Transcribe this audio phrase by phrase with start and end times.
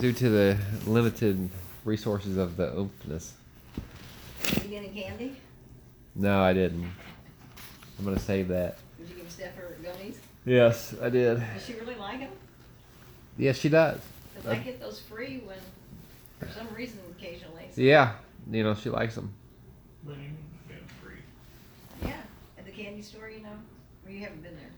[0.00, 1.50] due to the limited
[1.84, 3.32] resources of the oomphness.
[4.46, 5.36] Did you get any candy?
[6.14, 6.90] No, I didn't.
[7.98, 8.78] I'm gonna save that.
[8.98, 10.16] Did you give Steph her gummies?
[10.46, 11.42] Yes, I did.
[11.54, 12.30] Does she really like them?
[13.36, 14.00] Yes, she does.
[14.34, 15.58] Because I get those free when,
[16.38, 17.64] for some reason, occasionally.
[17.70, 18.14] So, Yeah,
[18.50, 19.32] you know she likes them.
[20.02, 20.30] But you
[20.66, 21.18] been free.
[22.02, 22.22] yeah,
[22.58, 23.50] at the candy store, you know,
[24.06, 24.70] or you haven't been there.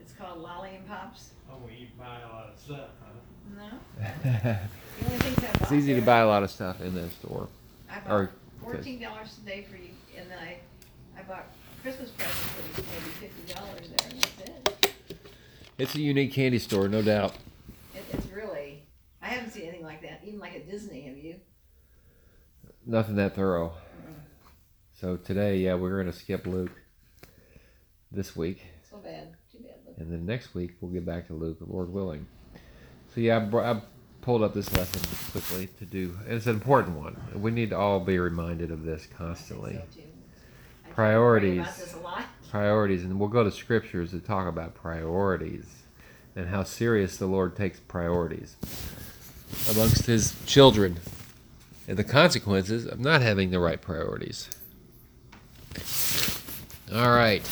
[0.00, 1.30] It's called Lolli and Pops.
[1.50, 3.01] Oh, well, you buy a lot of stuff, huh?
[3.56, 3.64] No,
[4.00, 6.94] it's the only things I bought easy to there- buy a lot of stuff in
[6.94, 7.48] that store.
[7.90, 8.24] I or-
[8.60, 10.58] bought fourteen dollars today for you, and then I,
[11.18, 11.46] I bought
[11.82, 14.40] Christmas presents for maybe fifty dollars there, and that's
[14.80, 15.16] it.
[15.78, 17.34] It's a unique candy store, no doubt.
[17.94, 18.04] it.
[18.12, 18.82] It's really,
[19.20, 21.36] I haven't seen anything like that, even like at Disney, have you?
[22.86, 23.72] Nothing that thorough.
[25.00, 26.70] So today, yeah, we're gonna skip Luke
[28.12, 31.34] this week, So bad, too bad, but and then next week we'll get back to
[31.34, 32.26] Luke, Lord willing.
[33.14, 33.80] So yeah, I, br- I
[34.22, 35.02] pulled up this lesson
[35.32, 36.18] quickly to do.
[36.26, 37.16] It's an important one.
[37.34, 39.74] We need to all be reminded of this constantly.
[39.74, 40.06] so too.
[40.86, 41.60] I try to pray Priorities.
[41.60, 42.24] About this a lot.
[42.50, 45.64] priorities, and we'll go to scriptures to talk about priorities
[46.36, 48.56] and how serious the Lord takes priorities
[49.70, 50.98] amongst His children
[51.88, 54.48] and the consequences of not having the right priorities.
[56.94, 57.42] All right,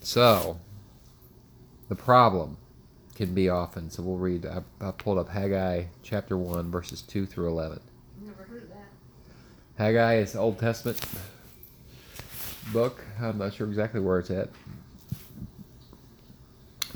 [0.00, 0.58] so
[1.88, 2.58] the problem
[3.18, 3.90] can be often.
[3.90, 4.46] So we'll read.
[4.46, 7.80] I, I pulled up Haggai chapter one, verses two through eleven.
[8.22, 8.86] Never heard of that.
[9.76, 11.04] Haggai is Old Testament
[12.72, 13.04] book.
[13.20, 14.50] I'm not sure exactly where it's at.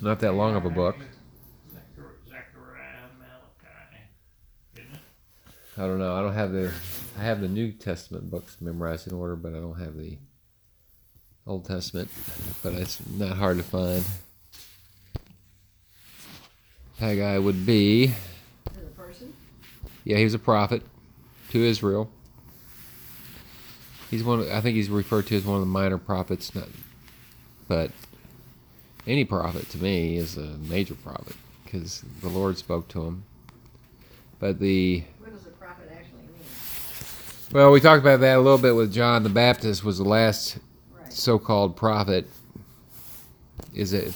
[0.01, 0.97] Not that long of a book.
[1.73, 4.89] Zechariah, Zechariah, Malachi.
[5.77, 6.14] I don't know.
[6.14, 6.73] I don't have the.
[7.19, 10.19] I have the New Testament books memorized in order, but I don't have the
[11.48, 12.11] Old Testament.
[12.62, 14.05] But it's not hard to find.
[16.98, 18.05] Haggai would be.
[18.05, 18.12] Is
[18.77, 19.33] a person?
[20.05, 20.83] Yeah, he was a prophet
[21.51, 22.11] to Israel.
[24.11, 24.41] He's one.
[24.41, 26.55] Of, I think he's referred to as one of the minor prophets.
[26.55, 26.69] Not,
[27.67, 27.91] but
[29.07, 33.24] any prophet to me is a major prophet because the Lord spoke to him.
[34.39, 36.45] But the What does a prophet actually mean?
[37.53, 40.59] well, we talked about that a little bit with John the Baptist was the last
[40.97, 41.13] Right.
[41.13, 42.29] so-called prophet.
[43.74, 44.13] Is it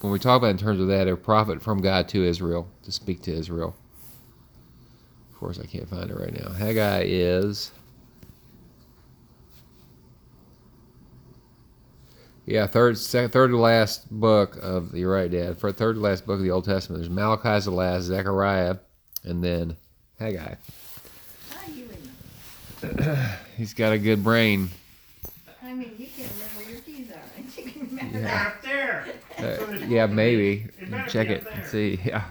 [0.00, 2.92] when we talk about in terms of that a prophet from God to Israel to
[2.92, 3.76] speak to Israel?
[5.32, 6.50] Of course, I can't find it right now.
[6.50, 7.72] Haggai is.
[12.46, 15.58] Yeah, third, second, third to last book of you're right, Dad.
[15.58, 18.76] For third to last book of the Old Testament, there's Malachi's the last, Zechariah,
[19.22, 19.76] and then
[20.18, 20.54] Haggai.
[21.50, 21.88] How do you
[22.82, 23.38] remember?
[23.56, 24.70] He's got a good brain.
[25.62, 28.20] I mean, you can't remember where your keys are, and you can remember Yeah.
[28.22, 28.46] that.
[28.46, 29.06] Up there.
[29.38, 30.66] Uh, yeah, maybe.
[30.78, 32.00] It Check it and see.
[32.04, 32.24] Yeah.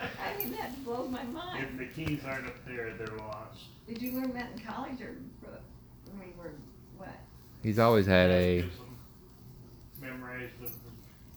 [0.00, 1.66] I mean, that blows my mind.
[1.72, 3.60] If the keys aren't up there, they're lost.
[3.88, 6.52] Did you learn that in college or when we were
[6.96, 7.08] what?
[7.62, 8.86] He's always had a Baptism,
[10.00, 10.66] Memorized the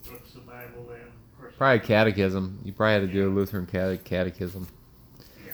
[0.04, 1.02] the books of the Bible then.
[1.02, 2.60] Of course, probably catechism.
[2.64, 4.68] You probably had to do a Lutheran cate- catechism.
[5.46, 5.54] Yeah.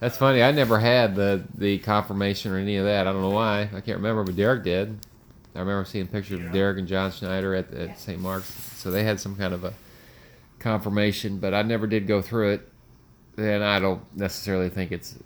[0.00, 0.42] That's funny.
[0.42, 3.06] I never had the the confirmation or any of that.
[3.06, 3.62] I don't know why.
[3.72, 4.98] I can't remember, but Derek did.
[5.58, 8.20] I remember seeing pictures of Derek and John Schneider at, at St.
[8.20, 8.46] Mark's.
[8.76, 9.74] So they had some kind of a
[10.60, 12.68] confirmation, but I never did go through it.
[13.36, 15.16] And I don't necessarily think it's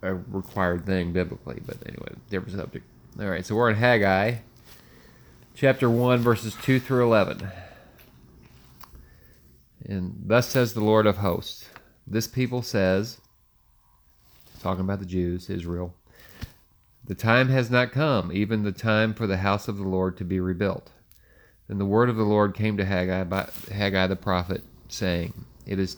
[0.00, 1.60] a required thing biblically.
[1.66, 2.86] But anyway, different subject.
[3.20, 4.36] All right, so we're in Haggai,
[5.54, 7.46] chapter 1, verses 2 through 11.
[9.84, 11.66] And thus says the Lord of hosts
[12.06, 13.20] This people says,
[14.62, 15.94] talking about the Jews, Israel,
[17.10, 20.24] the time has not come, even the time for the house of the Lord to
[20.24, 20.92] be rebuilt.
[21.66, 25.80] Then the word of the Lord came to Haggai by Haggai the prophet, saying, It
[25.80, 25.96] is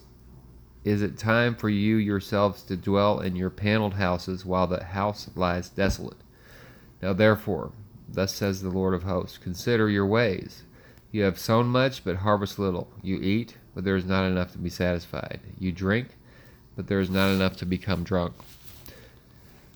[0.85, 5.29] is it time for you yourselves to dwell in your paneled houses while the house
[5.35, 6.17] lies desolate?
[7.03, 7.73] Now therefore,
[8.09, 10.63] thus says the Lord of hosts, consider your ways.
[11.11, 12.89] You have sown much, but harvest little.
[13.03, 15.41] You eat, but there is not enough to be satisfied.
[15.59, 16.17] You drink,
[16.75, 18.33] but there is not enough to become drunk.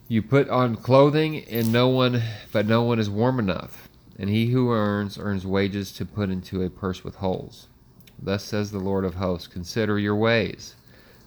[0.09, 2.23] You put on clothing, and no one,
[2.53, 3.89] but no one is warm enough.
[4.17, 7.67] And he who earns earns wages to put into a purse with holes.
[8.17, 10.77] Thus says the Lord of hosts: Consider your ways.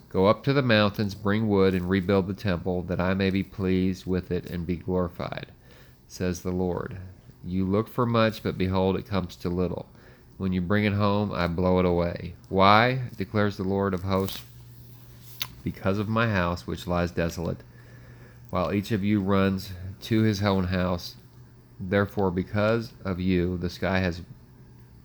[0.07, 3.43] Go up to the mountains, bring wood, and rebuild the temple, that I may be
[3.43, 5.47] pleased with it and be glorified,
[6.07, 6.97] says the Lord.
[7.43, 9.87] You look for much, but behold, it comes to little.
[10.37, 12.35] When you bring it home, I blow it away.
[12.47, 13.09] Why?
[13.17, 14.41] declares the Lord of hosts.
[15.65, 17.57] Because of my house, which lies desolate,
[18.49, 21.15] while each of you runs to his own house.
[21.79, 24.21] Therefore, because of you, the sky has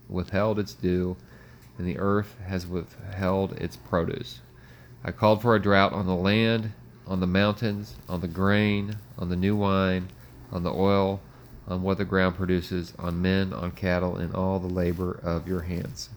[0.09, 1.17] withheld its dew,
[1.79, 4.41] and the earth has withheld its produce.
[5.05, 6.73] I called for a drought on the land,
[7.07, 10.09] on the mountains, on the grain, on the new wine,
[10.51, 11.21] on the oil,
[11.69, 15.61] on what the ground produces, on men, on cattle, and all the labor of your
[15.61, 16.11] hands.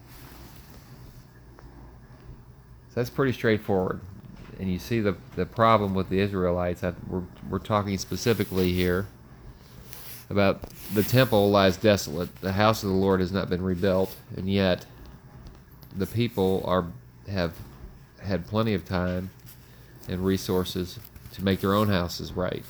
[2.89, 3.99] So that's pretty straightforward.
[4.59, 6.83] And you see the, the problem with the Israelites.
[7.07, 9.07] We're, we're talking specifically here
[10.29, 10.61] about
[10.93, 12.35] the temple lies desolate.
[12.41, 14.85] The house of the Lord has not been rebuilt, and yet
[15.95, 16.85] the people are
[17.29, 17.53] have
[18.21, 19.29] had plenty of time
[20.07, 20.99] and resources
[21.33, 22.63] to make their own houses right.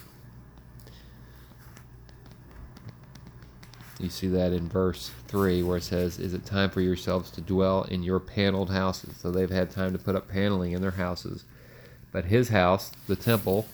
[3.99, 7.41] You see that in verse 3 where it says, Is it time for yourselves to
[7.41, 9.15] dwell in your paneled houses?
[9.17, 11.45] So they've had time to put up paneling in their houses.
[12.12, 13.68] But his house, the temple,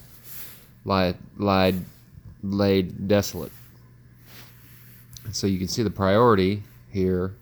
[0.86, 1.86] lied, lied
[2.44, 3.52] laid desolate.
[5.24, 7.34] And so you can see the priority here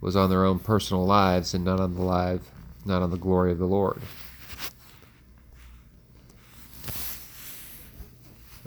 [0.00, 2.42] was on their own personal lives and not on the life,
[2.84, 4.00] not on the glory of the Lord.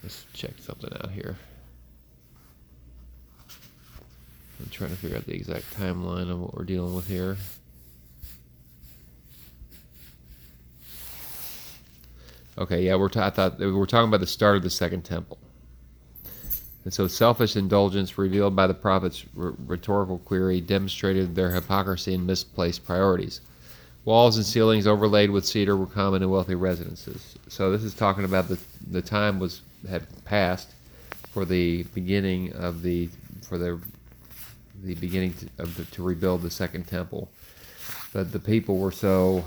[0.02, 1.38] Let's check something out here.
[4.60, 7.38] I'm trying to figure out the exact timeline of what we're dealing with here.
[12.64, 15.38] Okay, yeah, we're I thought we're talking about the start of the second temple.
[16.86, 22.86] And so, selfish indulgence revealed by the prophet's rhetorical query demonstrated their hypocrisy and misplaced
[22.86, 23.42] priorities.
[24.06, 27.38] Walls and ceilings overlaid with cedar were common in wealthy residences.
[27.50, 28.58] So, this is talking about the
[28.90, 30.72] the time was had passed
[31.34, 33.10] for the beginning of the
[33.42, 33.78] for the
[34.82, 37.30] the beginning to, of the, to rebuild the second temple.
[38.14, 39.44] But the people were so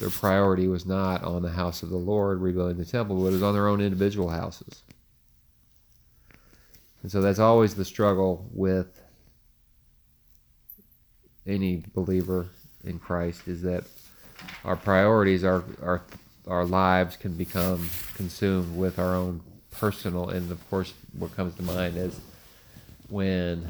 [0.00, 3.32] their priority was not on the house of the Lord rebuilding the temple, but it
[3.32, 4.82] was on their own individual houses.
[7.02, 9.00] And so that's always the struggle with
[11.46, 12.48] any believer
[12.82, 13.84] in Christ is that
[14.64, 16.02] our priorities, our our
[16.46, 21.62] our lives can become consumed with our own personal and of course what comes to
[21.62, 22.18] mind is
[23.08, 23.64] when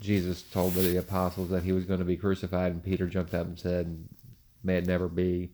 [0.00, 3.46] Jesus told the apostles that he was going to be crucified and Peter jumped up
[3.46, 4.08] and said,
[4.62, 5.50] May it never be.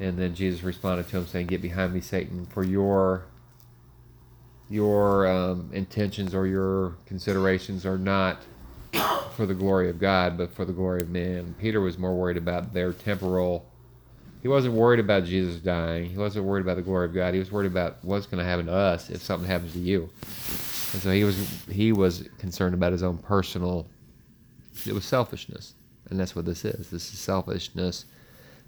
[0.00, 3.24] And then Jesus responded to him saying, Get behind me, Satan, for your
[4.68, 8.38] your um, intentions or your considerations are not
[9.34, 11.54] for the glory of God, but for the glory of man.
[11.60, 13.70] Peter was more worried about their temporal.
[14.42, 16.10] He wasn't worried about Jesus dying.
[16.10, 17.34] He wasn't worried about the glory of God.
[17.34, 20.10] He was worried about what's going to happen to us if something happens to you.
[20.92, 21.36] And so he was
[21.70, 23.86] he was concerned about his own personal.
[24.86, 25.74] It was selfishness,
[26.10, 26.90] and that's what this is.
[26.90, 28.04] This is selfishness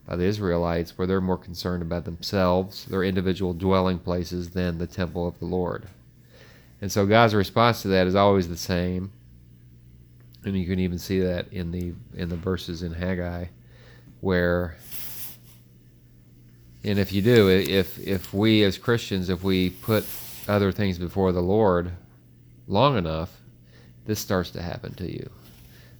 [0.06, 4.86] by the Israelites, where they're more concerned about themselves, their individual dwelling places, than the
[4.86, 5.88] temple of the Lord.
[6.80, 9.10] And so God's response to that is always the same.
[10.44, 13.46] And you can even see that in the in the verses in Haggai
[14.20, 14.76] where
[16.84, 20.06] and if you do, if if we as Christians, if we put
[20.46, 21.90] other things before the Lord
[22.68, 23.40] long enough,
[24.04, 25.30] this starts to happen to you.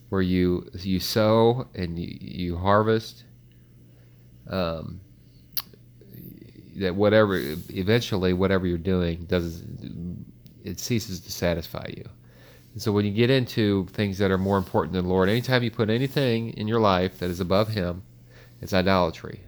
[0.09, 3.25] Where you you sow and you, you harvest
[4.49, 5.01] um,
[6.77, 7.37] that whatever
[7.71, 9.63] eventually whatever you're doing does
[10.65, 12.05] it ceases to satisfy you.
[12.73, 15.63] And so when you get into things that are more important than the Lord, anytime
[15.63, 18.03] you put anything in your life that is above Him,
[18.61, 19.41] it's idolatry.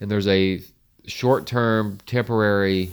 [0.00, 0.60] And there's a
[1.06, 2.90] short-term, temporary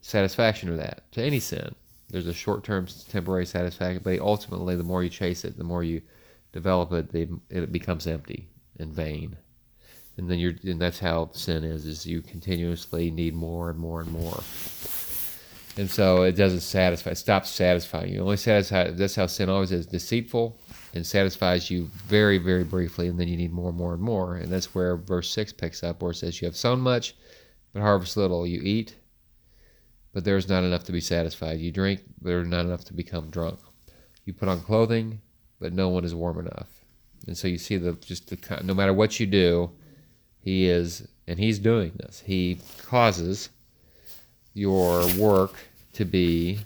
[0.00, 1.74] satisfaction of that to any sin.
[2.08, 6.02] There's a short-term, temporary satisfaction, but ultimately, the more you chase it, the more you
[6.52, 8.48] develop it, it becomes empty
[8.78, 9.36] and vain.
[10.16, 14.00] And then you're and that's how sin is is you continuously need more and more
[14.00, 14.42] and more.
[15.78, 18.22] And so it doesn't satisfy it stops satisfying you.
[18.22, 20.58] Only satisfy that's how sin always is deceitful
[20.94, 24.36] and satisfies you very very briefly and then you need more and more and more.
[24.36, 27.14] And that's where verse 6 picks up where it says you have sown much
[27.74, 28.46] but harvest little.
[28.46, 28.96] You eat
[30.16, 33.28] but there's not enough to be satisfied you drink but there's not enough to become
[33.28, 33.58] drunk
[34.24, 35.20] you put on clothing
[35.60, 36.68] but no one is warm enough
[37.26, 39.70] and so you see the just the no matter what you do
[40.46, 42.22] he is, and he's doing this.
[42.24, 43.48] He causes
[44.54, 45.56] your work
[45.94, 46.60] to be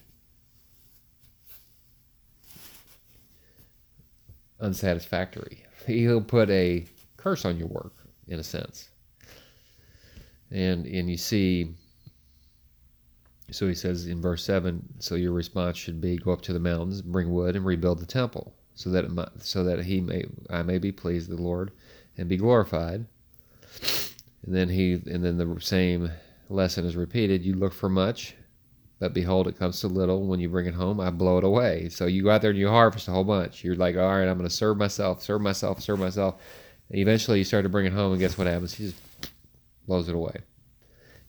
[4.60, 5.64] unsatisfactory.
[5.86, 6.84] He'll put a
[7.16, 7.94] curse on your work,
[8.28, 8.90] in a sense.
[10.50, 11.72] And and you see,
[13.52, 14.82] so he says in verse seven.
[14.98, 18.06] So your response should be, go up to the mountains, bring wood, and rebuild the
[18.06, 21.70] temple, so that might, so that he may I may be pleased, the Lord,
[22.16, 23.06] and be glorified.
[24.44, 26.10] And then he and then the same
[26.48, 27.44] lesson is repeated.
[27.44, 28.34] You look for much,
[29.00, 30.26] But behold, it comes to little.
[30.26, 31.88] When you bring it home, I blow it away.
[31.88, 33.64] So you go out there and you harvest a whole bunch.
[33.64, 36.34] You're like, all right, I'm going to serve myself, serve myself, serve myself.
[36.90, 38.74] And eventually, you start to bring it home, and guess what happens?
[38.74, 38.96] He just
[39.86, 40.34] blows it away.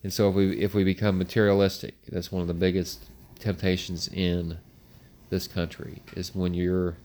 [0.03, 3.05] And so, if we if we become materialistic, that's one of the biggest
[3.39, 4.57] temptations in
[5.29, 6.97] this country is when you're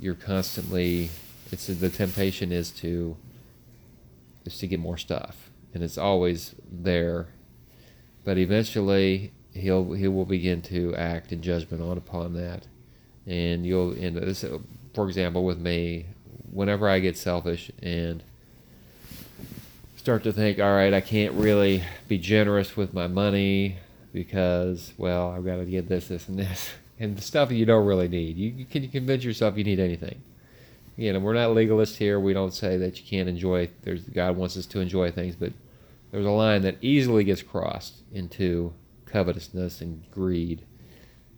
[0.00, 1.10] you're constantly
[1.52, 3.16] it's the temptation is to
[4.44, 7.28] is to get more stuff and it's always there.
[8.24, 12.66] But eventually he'll he will begin to act in judgment on upon that.
[13.26, 14.44] And you'll and this
[14.94, 16.06] for example with me
[16.50, 18.24] whenever i get selfish and
[20.00, 23.76] start to think all right i can't really be generous with my money
[24.14, 26.70] because well i've got to get this this and this.
[27.02, 28.36] And the stuff that you don't really need.
[28.36, 30.20] You, you can convince yourself you need anything?
[30.98, 32.20] You know we're not legalists here.
[32.20, 35.54] We don't say that you can't enjoy there's god wants us to enjoy things but
[36.10, 38.74] there's a line that easily gets crossed into
[39.06, 40.66] covetousness and greed.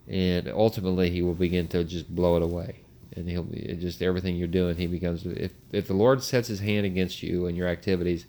[0.09, 2.81] And ultimately he will begin to just blow it away.
[3.15, 6.87] And he'll just everything you're doing he becomes if if the lord sets his hand
[6.87, 8.27] against you and your activities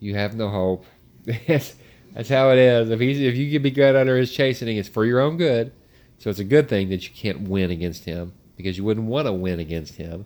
[0.00, 0.84] you have no hope.
[1.46, 1.74] That's,
[2.14, 2.88] that's how it is.
[2.88, 5.72] If he's if you can be good under his chastening it's for your own good.
[6.18, 9.26] So it's a good thing that you can't win against him because you wouldn't want
[9.26, 10.24] to win against him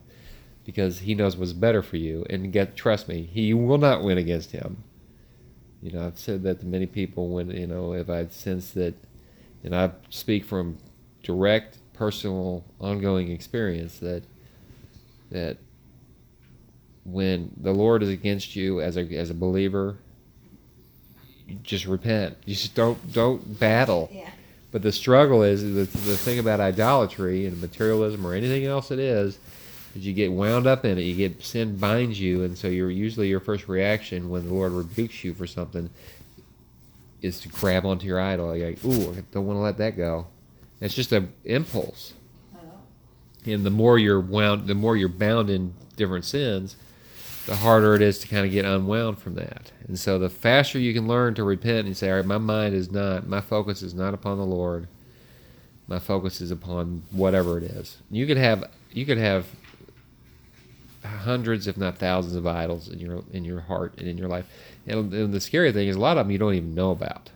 [0.64, 2.24] because he knows what's better for you.
[2.30, 4.84] And get trust me he will not win against him.
[5.82, 8.94] You know, I've said that to many people when, you know, if I sense that,
[9.64, 10.78] and I speak from
[11.22, 14.22] direct, personal, ongoing experience that,
[15.30, 15.56] that
[17.04, 19.96] when the Lord is against you as a, as a believer,
[21.62, 22.36] just repent.
[22.44, 24.08] You just don't, don't battle.
[24.12, 24.30] Yeah.
[24.70, 29.00] But the struggle is the, the thing about idolatry and materialism or anything else it
[29.00, 29.38] is,
[29.96, 31.02] is you get wound up in it.
[31.02, 34.70] You get sin binds you, and so you're usually your first reaction when the Lord
[34.72, 35.90] rebukes you for something
[37.20, 38.56] is to grab onto your idol.
[38.56, 40.28] You're like, ooh, I don't want to let that go.
[40.80, 42.14] It's just an impulse,
[42.54, 42.60] Oh.
[43.44, 46.76] and the more you're wound, the more you're bound in different sins,
[47.46, 49.72] the harder it is to kind of get unwound from that.
[49.88, 52.74] And so the faster you can learn to repent and say, all right, my mind
[52.74, 54.88] is not, my focus is not upon the Lord.
[55.88, 57.98] My focus is upon whatever it is.
[58.10, 59.46] You could have, you could have
[61.04, 64.46] hundreds, if not thousands, of idols in your in your heart and in your life.
[64.86, 67.30] And, and the scary thing is, a lot of them you don't even know about.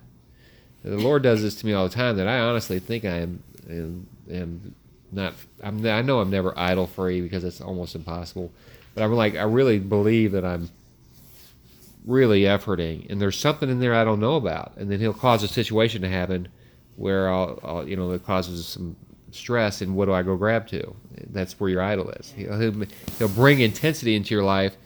[0.84, 2.16] The Lord does this to me all the time.
[2.16, 4.75] That I honestly think I am am, am
[5.12, 5.34] not.
[5.62, 8.52] I'm, I know I'm never idol free because it's almost impossible.
[8.94, 10.70] But I'm like, I really believe that I'm
[12.04, 15.42] really efforting, and there's something in there I don't know about, and then He'll cause
[15.42, 16.48] a situation to happen
[16.96, 18.96] where I'll, I'll you know, it causes some
[19.30, 20.94] stress, and what do I go grab to?
[21.30, 22.32] That's where your idol is.
[22.32, 22.86] He'll,
[23.18, 24.76] he'll bring intensity into your life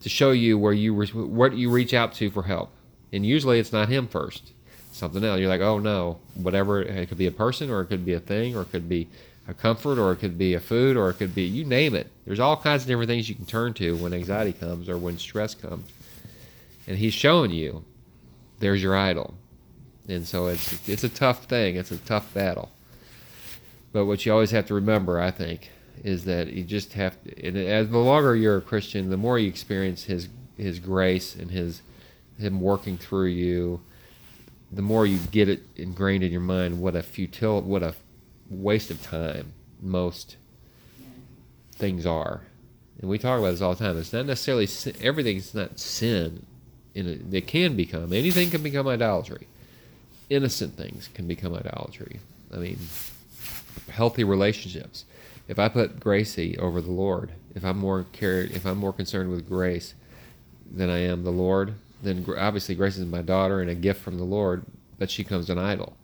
[0.00, 2.70] to show you where you re- what you reach out to for help,
[3.12, 4.52] and usually it's not him first.
[4.92, 5.40] Something else.
[5.40, 6.80] You're like, oh no, whatever.
[6.80, 9.08] It could be a person, or it could be a thing, or it could be
[9.46, 12.10] a comfort, or it could be a food, or it could be you name it.
[12.24, 15.18] There's all kinds of different things you can turn to when anxiety comes or when
[15.18, 15.90] stress comes,
[16.86, 17.84] and he's showing you
[18.60, 19.34] there's your idol,
[20.08, 21.76] and so it's it's a tough thing.
[21.76, 22.70] It's a tough battle.
[23.92, 25.70] But what you always have to remember, I think,
[26.02, 27.46] is that you just have to.
[27.46, 31.50] And as the longer you're a Christian, the more you experience His His grace and
[31.50, 31.82] His
[32.38, 33.80] Him working through you,
[34.72, 36.80] the more you get it ingrained in your mind.
[36.80, 37.94] What a futile, what a
[38.50, 40.36] waste of time most
[41.72, 42.42] things are.
[43.00, 43.98] And we talk about this all the time.
[43.98, 46.46] It's not necessarily sin, everything's not sin.
[46.94, 49.48] In it, can become anything can become idolatry.
[50.30, 52.20] Innocent things can become idolatry.
[52.52, 52.78] I mean,
[53.90, 55.04] healthy relationships.
[55.48, 59.30] If I put Gracie over the Lord, if I'm more cared, if I'm more concerned
[59.30, 59.94] with grace
[60.70, 64.18] than I am the Lord, then obviously Grace is my daughter and a gift from
[64.18, 64.64] the Lord,
[64.98, 65.96] but she becomes an idol,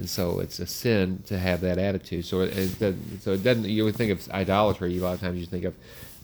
[0.00, 2.24] and so it's a sin to have that attitude.
[2.24, 3.66] So it, it so it doesn't.
[3.66, 4.96] You would think of idolatry.
[4.96, 5.74] A lot of times you think of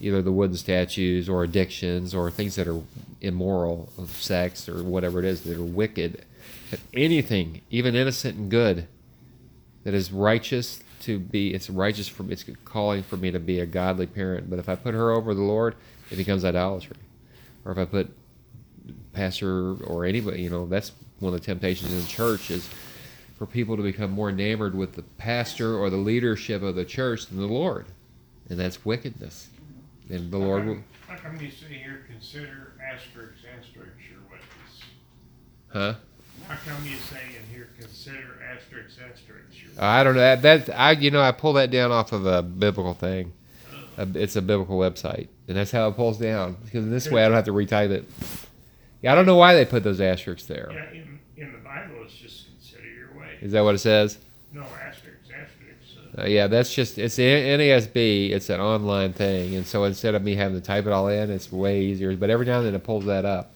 [0.00, 2.80] either the wooden statues or addictions or things that are
[3.20, 6.24] immoral of sex or whatever it is that are wicked.
[6.94, 8.88] Anything, even innocent and good,
[9.84, 13.66] that is righteous to be it's righteous for it's calling for me to be a
[13.66, 15.76] godly parent but if i put her over the lord
[16.10, 16.96] it becomes idolatry
[17.66, 18.10] or if i put
[19.12, 22.68] pastor or anybody you know that's one of the temptations in church is
[23.36, 27.26] for people to become more enamored with the pastor or the leadership of the church
[27.26, 27.86] than the lord
[28.48, 29.48] and that's wickedness
[30.08, 30.78] and the lord will
[31.08, 34.82] How come you say here, consider asterisks, asterisks your ways?
[35.68, 35.94] huh
[36.48, 39.78] How come you say in here, consider asterisks, asterisks your ways?
[39.78, 42.42] i don't know that, that i you know i pull that down off of a
[42.42, 43.32] biblical thing
[43.98, 46.58] it's a biblical website, and that's how it pulls down.
[46.62, 48.04] Because in this way, I don't have to retype it.
[49.00, 50.68] Yeah, I don't know why they put those asterisks there.
[50.70, 53.35] Yeah, in, in the Bible, it's just consider your ways.
[53.46, 54.18] Is that what it says?
[54.52, 56.18] No, asterisk, asterisk.
[56.18, 58.30] Uh, Uh, yeah, that's just it's the NASB.
[58.30, 61.30] It's an online thing, and so instead of me having to type it all in,
[61.30, 62.16] it's way easier.
[62.16, 63.52] But every now and then it pulls that up.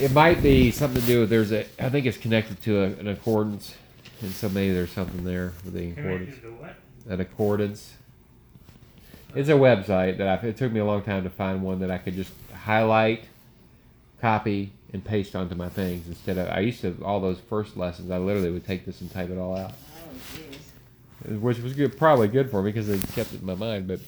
[0.00, 1.66] It might be something to do with there's a.
[1.80, 3.74] I think it's connected to a, an accordance,
[4.22, 6.38] and so maybe there's something there with the accordance.
[6.38, 6.74] connected to what?
[7.08, 7.94] An accordance.
[9.34, 10.46] It's a website that I.
[10.46, 13.24] It took me a long time to find one that I could just highlight,
[14.20, 16.48] copy, and paste onto my things instead of.
[16.48, 18.10] I used to all those first lessons.
[18.10, 19.72] I literally would take this and type it all out
[21.28, 23.88] Oh, which was good, probably good for me because it kept it in my mind.
[23.88, 24.00] But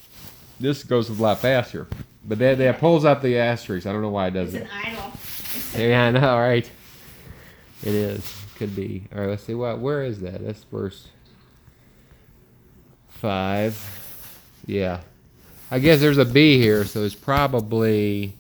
[0.61, 1.87] this goes a lot faster.
[2.25, 3.87] But that that pulls up the asterisk.
[3.87, 4.71] I don't know why it does It's it.
[4.71, 5.13] an idol.
[5.89, 6.71] Yeah, I know, right?
[7.83, 8.35] It is.
[8.57, 9.05] Could be.
[9.15, 9.55] All right, let's see.
[9.55, 9.79] What?
[9.79, 10.45] Where is that?
[10.45, 11.09] That's verse
[13.09, 13.77] five.
[14.67, 15.01] Yeah,
[15.71, 18.35] I guess there's a B here, so it's probably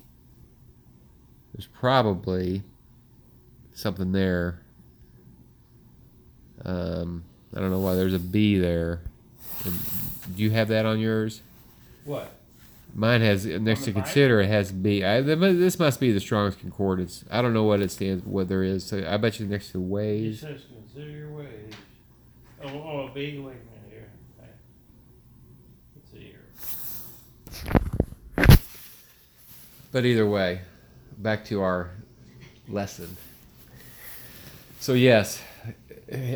[1.59, 2.63] there's probably
[3.75, 4.61] something there.
[6.65, 7.25] Um,
[7.55, 9.03] I don't know why there's a B there.
[9.65, 9.75] And
[10.37, 11.43] do you have that on yours?
[12.05, 12.33] What?
[12.95, 15.03] Mine has next to consider it has B.
[15.03, 17.25] I, this must be the Strong's Concordance.
[17.29, 18.25] I don't know what it stands.
[18.25, 18.85] What there is.
[18.87, 20.41] So I bet you next to It ways.
[20.41, 21.73] says consider your ways.
[22.65, 23.39] Oh, oh, a B.
[23.39, 23.59] Wait a minute
[23.91, 24.11] here.
[24.39, 24.51] Okay.
[25.97, 26.35] Let's see
[28.47, 28.59] here.
[29.91, 30.63] But either way,
[31.19, 31.91] back to our
[32.69, 33.17] lesson.
[34.81, 35.43] So yes,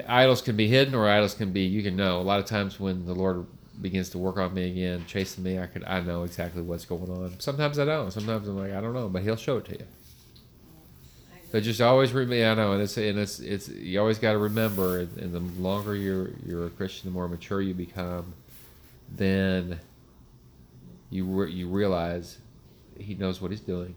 [0.06, 1.62] idols can be hidden, or idols can be.
[1.62, 2.20] You can know.
[2.20, 3.46] A lot of times when the Lord
[3.80, 5.84] begins to work on me again, chasing me, I could.
[5.84, 7.40] I know exactly what's going on.
[7.40, 8.10] Sometimes I don't.
[8.10, 9.84] Sometimes I'm like, I don't know, but He'll show it to you.
[11.52, 14.38] But just always remember, I know, and it's and it's it's you always got to
[14.38, 18.32] remember, and, and the longer you're you're a Christian, the more mature you become,
[19.14, 19.78] then
[21.10, 22.38] you re- you realize
[22.98, 23.94] he knows what he's doing,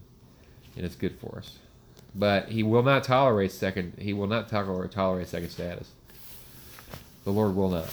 [0.75, 1.60] and it's good for us.
[2.13, 3.94] But he will not tolerate second.
[4.00, 5.91] He will not tolerate tolerate second status.
[7.25, 7.89] The Lord will not.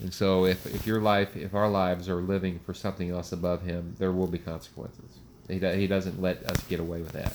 [0.00, 3.62] And so, if if your life, if our lives are living for something else above
[3.62, 5.18] Him, there will be consequences.
[5.48, 7.34] He he doesn't let us get away with that.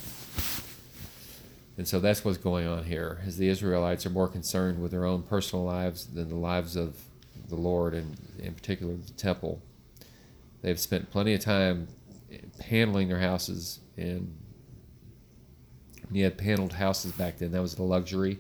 [1.78, 3.22] And so that's what's going on here.
[3.26, 6.96] Is the Israelites are more concerned with their own personal lives than the lives of
[7.50, 9.62] the Lord, and in particular the temple.
[10.62, 11.88] They've spent plenty of time
[12.60, 14.36] paneling their houses, and
[16.18, 17.52] you had paneled houses back then.
[17.52, 18.40] That was the luxury,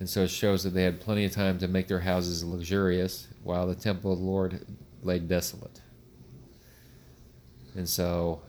[0.00, 3.28] and so it shows that they had plenty of time to make their houses luxurious,
[3.42, 4.66] while the temple of the Lord
[5.02, 5.80] lay desolate.
[7.74, 8.42] And so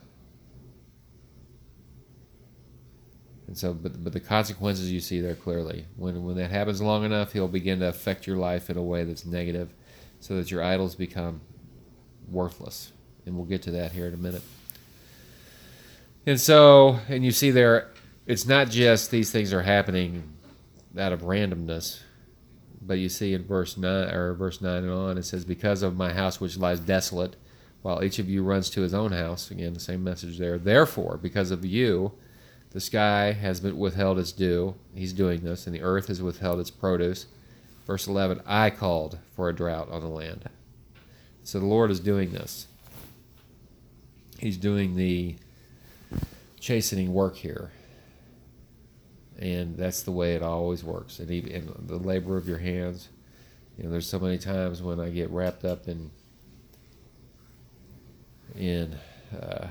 [3.54, 5.86] And so, but, but the consequences you see there clearly.
[5.96, 9.04] When, when that happens long enough, he'll begin to affect your life in a way
[9.04, 9.72] that's negative
[10.22, 11.42] so that your idols become
[12.32, 12.92] worthless.
[13.28, 14.42] And we'll get to that here in a minute.
[16.26, 17.92] And so, and you see there,
[18.26, 20.24] it's not just these things are happening
[20.98, 22.02] out of randomness,
[22.82, 25.96] but you see in verse 9 or verse 9 and on, it says, Because of
[25.96, 27.36] my house which lies desolate,
[27.82, 29.52] while each of you runs to his own house.
[29.52, 30.58] Again, the same message there.
[30.58, 32.14] Therefore, because of you,
[32.72, 34.76] the sky has been withheld its dew.
[34.96, 37.28] He's doing this, and the earth has withheld its produce.
[37.86, 40.50] Verse 11 I called for a drought on the land.
[41.44, 42.68] So the Lord is doing this.
[44.40, 45.36] He's doing the
[46.60, 47.72] chastening work here.
[49.44, 51.20] And that's the way it always works.
[51.20, 53.10] And, even, and the labor of your hands.
[53.78, 56.12] You know, there's so many times when I get wrapped up in
[58.58, 58.96] in
[59.38, 59.68] uh,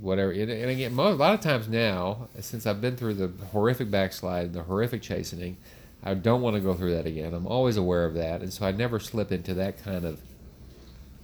[0.00, 0.30] whatever.
[0.30, 3.90] And, and again, mo- a lot of times now, since I've been through the horrific
[3.90, 5.56] backslide the horrific chastening,
[6.04, 7.34] I don't want to go through that again.
[7.34, 10.20] I'm always aware of that, and so I never slip into that kind of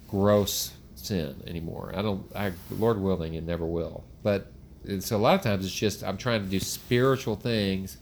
[0.09, 1.93] gross sin anymore.
[1.95, 2.29] I don't.
[2.35, 4.03] I, Lord willing, it never will.
[4.23, 4.51] But
[4.89, 7.97] and so a lot of times it's just I'm trying to do spiritual things,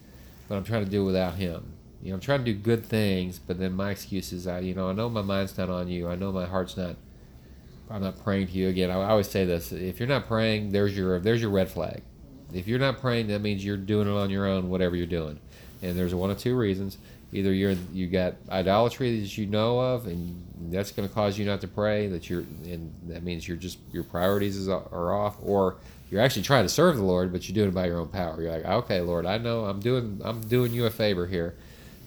[0.48, 1.74] but I'm trying to do it without Him.
[2.02, 4.74] You know, I'm trying to do good things, but then my excuse is, I, you
[4.74, 6.08] know, I know my mind's not on you.
[6.08, 6.96] I know my heart's not
[7.90, 8.92] I'm not praying to you again.
[8.92, 12.02] I, always say this: if you're not praying, there's your there's your red flag.
[12.54, 15.40] If you're not praying, that means you're doing it on your own, whatever you're doing.
[15.82, 16.98] And there's one of two reasons:
[17.32, 21.46] either you're you got idolatry that you know of, and that's going to cause you
[21.46, 22.08] not to pray.
[22.08, 25.78] That you're, and that means you're just your priorities are off, or
[26.10, 28.42] you're actually trying to serve the Lord, but you're doing it by your own power.
[28.42, 31.56] You're like, okay, Lord, I know I'm doing I'm doing you a favor here,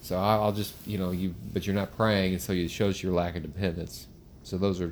[0.01, 3.13] so I'll just you know you, but you're not praying, and so it shows your
[3.13, 4.07] lack of dependence.
[4.43, 4.91] So those are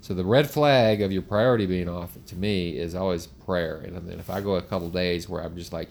[0.00, 3.78] so the red flag of your priority being off to me is always prayer.
[3.78, 5.88] And then if I go a couple days where I'm just like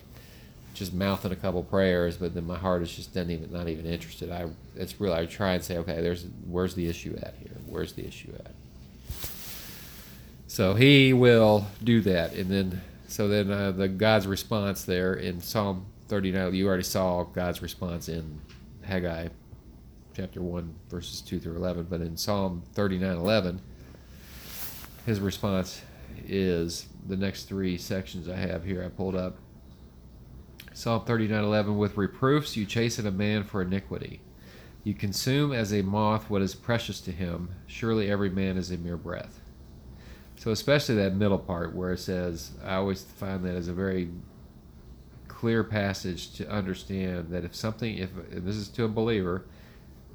[0.74, 3.86] just mouthing a couple prayers, but then my heart is just not even not even
[3.86, 7.58] interested, I it's really I try and say, okay, there's where's the issue at here?
[7.68, 8.55] Where's the issue at?
[10.56, 15.42] So he will do that, and then so then uh, the God's response there in
[15.42, 18.40] Psalm 39, you already saw God's response in
[18.82, 19.28] Haggai
[20.16, 21.88] chapter 1, verses 2 through 11.
[21.90, 23.62] But in Psalm 39 11,
[25.06, 25.82] his response
[26.26, 29.36] is the next three sections I have here I pulled up.
[30.72, 34.22] Psalm 39 11, with reproofs you chasten a man for iniquity.
[34.86, 37.50] You consume as a moth what is precious to him.
[37.68, 39.42] Surely every man is a mere breath.
[40.38, 44.10] So, especially that middle part where it says, I always find that as a very
[45.28, 49.46] clear passage to understand that if something, if this is to a believer,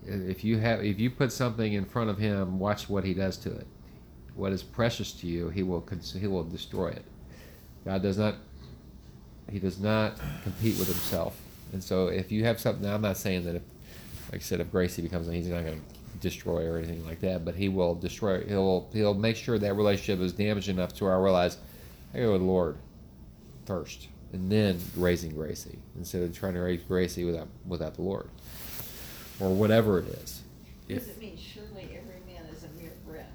[0.06, 3.36] if you have, if you put something in front of him, watch what he does
[3.38, 3.66] to it.
[4.34, 5.86] What is precious to you, he will
[6.18, 7.04] he will destroy it.
[7.84, 8.36] God does not,
[9.50, 11.40] he does not compete with himself.
[11.72, 13.62] And so, if you have something, now I'm not saying that if,
[14.32, 17.44] like I said, if Gracie becomes, he's not going to destroy or anything like that,
[17.44, 18.44] but he will destroy.
[18.44, 21.58] He'll he'll make sure that relationship is damaged enough to where I realize
[22.14, 22.76] I go with the Lord
[23.66, 28.28] first, and then raising Gracie instead of trying to raise Gracie without without the Lord
[29.40, 30.42] or whatever it is.
[30.88, 33.26] If, does it mean, surely every man is a mere breath?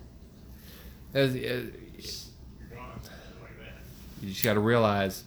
[1.13, 3.82] as, as, You're gone, something like that.
[4.21, 5.24] you just got to realize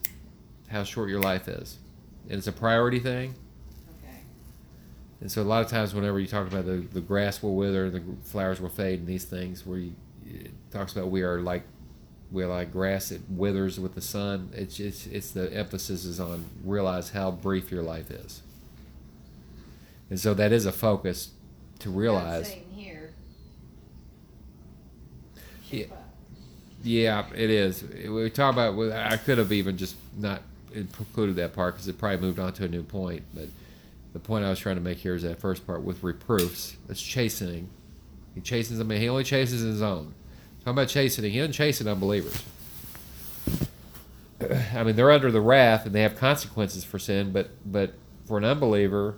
[0.68, 1.78] how short your life is,
[2.28, 3.34] and it's a priority thing.
[5.20, 7.90] And so a lot of times, whenever you talk about the, the grass will wither,
[7.90, 9.92] the flowers will fade, and these things, where you,
[10.24, 11.62] it talks about we are like
[12.30, 14.50] we're like grass it withers with the sun.
[14.54, 18.42] It's just it's the emphasis is on realize how brief your life is.
[20.10, 21.30] And so that is a focus
[21.80, 22.50] to realize.
[22.74, 23.10] here.
[25.70, 25.86] Yeah.
[26.82, 27.82] Yeah, it is.
[28.08, 28.78] We talk about.
[28.92, 32.64] I could have even just not included that part because it probably moved on to
[32.64, 33.24] a new point.
[33.34, 33.48] But
[34.22, 36.76] the point I was trying to make here is that first part with reproofs.
[36.86, 37.68] That's chastening.
[38.34, 38.90] He chastens them.
[38.90, 40.14] He only chases his own.
[40.60, 42.42] Talking about chastening, he doesn't chasten unbelievers.
[44.74, 47.32] I mean, they're under the wrath and they have consequences for sin.
[47.32, 47.94] But but
[48.26, 49.16] for an unbeliever,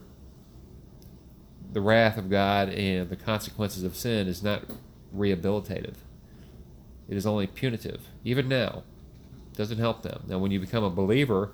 [1.73, 4.65] the wrath of God and the consequences of sin is not
[5.17, 5.95] rehabilitative.
[7.09, 8.03] It is only punitive.
[8.23, 8.85] Even now,
[9.57, 10.25] doesn't help them.
[10.29, 11.53] Now, when you become a believer,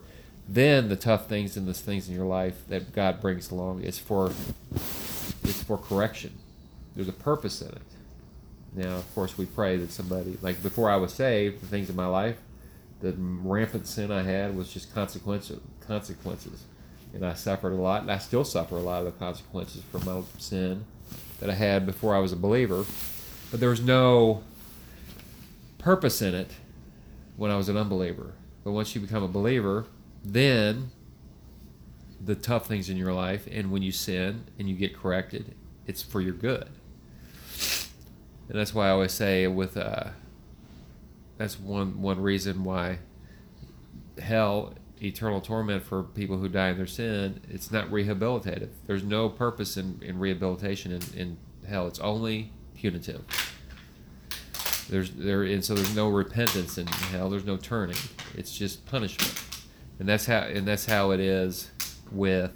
[0.48, 3.98] then the tough things and the things in your life that God brings along is
[3.98, 4.32] for
[5.42, 6.32] it's for correction.
[6.94, 7.82] There's a purpose in it.
[8.74, 11.96] Now, of course, we pray that somebody like before I was saved, the things in
[11.96, 12.36] my life,
[13.00, 15.60] the rampant sin I had was just consequences.
[15.86, 16.64] Consequences,
[17.14, 20.04] and I suffered a lot, and I still suffer a lot of the consequences from
[20.04, 20.84] my sin
[21.40, 22.84] that I had before I was a believer.
[23.50, 24.42] But there was no
[25.78, 26.50] purpose in it
[27.36, 28.32] when I was an unbeliever.
[28.64, 29.86] But once you become a believer,
[30.32, 30.90] then
[32.20, 35.54] the tough things in your life, and when you sin and you get corrected,
[35.86, 36.68] it's for your good.
[38.48, 40.10] And that's why I always say with uh,
[41.36, 42.98] that's one one reason why
[44.18, 48.70] hell, eternal torment for people who die in their sin, it's not rehabilitative.
[48.86, 51.36] There's no purpose in, in rehabilitation in, in
[51.68, 51.86] hell.
[51.86, 53.24] It's only punitive.
[54.88, 57.28] There's there and so there's no repentance in hell.
[57.28, 57.96] There's no turning.
[58.34, 59.34] It's just punishment,
[59.98, 61.70] and that's how and that's how it is
[62.10, 62.52] with.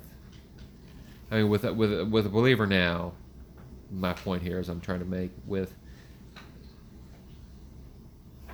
[1.31, 3.13] I mean, with a, with with a believer now.
[3.93, 5.75] My point here is I'm trying to make with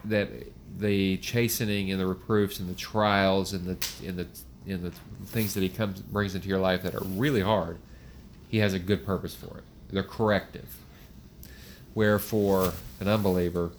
[0.04, 0.30] that
[0.78, 4.26] the chastening and the reproofs and the trials and the and the
[4.66, 4.92] and the
[5.26, 7.78] things that he comes brings into your life that are really hard,
[8.48, 9.64] he has a good purpose for it.
[9.90, 10.76] They're corrective.
[11.94, 13.70] Where for an unbeliever,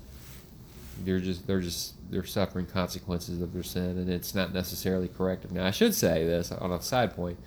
[1.03, 5.51] they're just they're just they're suffering consequences of their sin, and it's not necessarily corrective.
[5.51, 7.37] Now, I should say this on a side point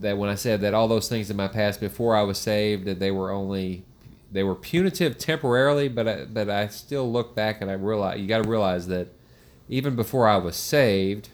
[0.00, 2.84] that when I said that all those things in my past before I was saved
[2.84, 3.84] that they were only
[4.30, 8.26] they were punitive temporarily, but I, but I still look back and I realize you
[8.26, 9.08] got to realize that
[9.68, 11.30] even before I was saved,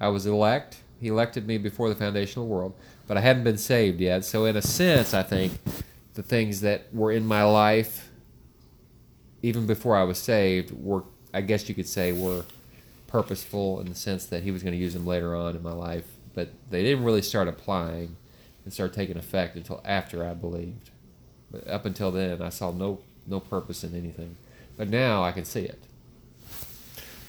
[0.00, 0.78] I was elect.
[1.00, 2.74] He elected me before the foundation of the world,
[3.06, 4.24] but I hadn't been saved yet.
[4.24, 5.52] So in a sense, I think
[6.14, 8.10] the things that were in my life
[9.42, 11.04] even before I was saved were
[11.38, 12.44] I guess you could say were
[13.06, 15.72] purposeful in the sense that he was going to use them later on in my
[15.72, 18.16] life, but they didn't really start applying
[18.64, 20.90] and start taking effect until after I believed.
[21.52, 24.34] But up until then, I saw no no purpose in anything.
[24.76, 25.80] But now I can see it.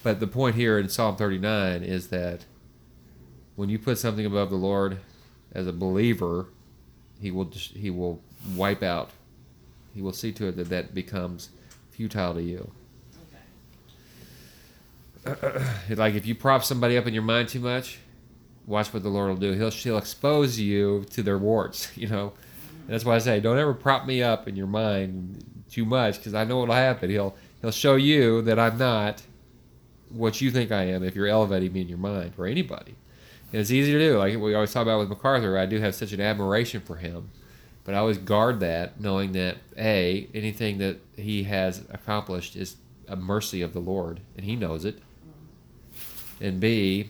[0.01, 2.45] But the point here in Psalm 39 is that
[3.55, 5.01] when you put something above the Lord
[5.51, 6.47] as a believer,
[7.21, 8.23] he will he will
[8.55, 9.11] wipe out.
[9.93, 11.49] He will see to it that that becomes
[11.91, 12.71] futile to you.
[15.89, 17.99] like if you prop somebody up in your mind too much,
[18.65, 19.53] watch what the Lord will do.
[19.53, 21.91] He'll he'll expose you to their warts.
[21.97, 22.33] You know,
[22.85, 26.17] and that's why I say don't ever prop me up in your mind too much
[26.17, 27.09] because I know what'll happen.
[27.09, 29.21] He'll he'll show you that I'm not
[30.09, 32.95] what you think I am if you're elevating me in your mind or anybody.
[33.51, 34.17] And it's easy to do.
[34.17, 37.29] Like we always talk about with MacArthur, I do have such an admiration for him.
[37.83, 42.75] But I always guard that, knowing that A, anything that he has accomplished is
[43.07, 45.01] a mercy of the Lord, and he knows it.
[46.41, 47.09] And B,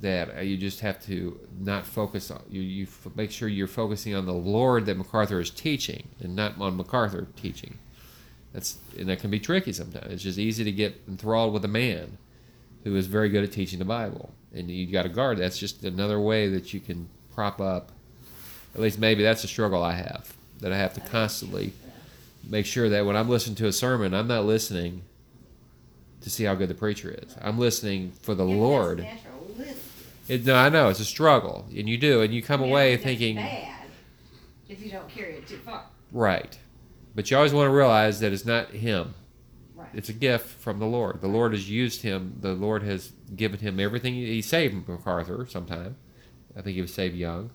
[0.00, 2.60] that uh, you just have to not focus on you.
[2.60, 6.60] You f- make sure you're focusing on the Lord that MacArthur is teaching, and not
[6.60, 7.78] on MacArthur teaching.
[8.52, 10.12] That's and that can be tricky sometimes.
[10.12, 12.18] It's just easy to get enthralled with a man
[12.84, 15.38] who is very good at teaching the Bible, and you've got to guard.
[15.38, 17.90] That's just another way that you can prop up.
[18.74, 21.72] At least maybe that's a struggle I have that I have to constantly
[22.48, 25.02] make sure that when I'm listening to a sermon, I'm not listening
[26.24, 27.36] to see how good the preacher is.
[27.40, 28.98] I'm listening for the that's Lord.
[28.98, 29.30] natural.
[30.26, 32.96] It, no, I know it's a struggle, and you do, and you come I away
[32.96, 33.68] thinking, bad
[34.68, 35.84] if you don't carry it too far.
[36.10, 36.58] right.
[37.14, 39.14] But you always want to realize that it's not him.
[39.76, 39.88] Right.
[39.92, 41.20] It's a gift from the Lord.
[41.20, 42.38] The Lord has used him.
[42.40, 44.14] The Lord has given him everything.
[44.14, 45.94] He saved MacArthur sometime.
[46.56, 47.50] I think he was saved young.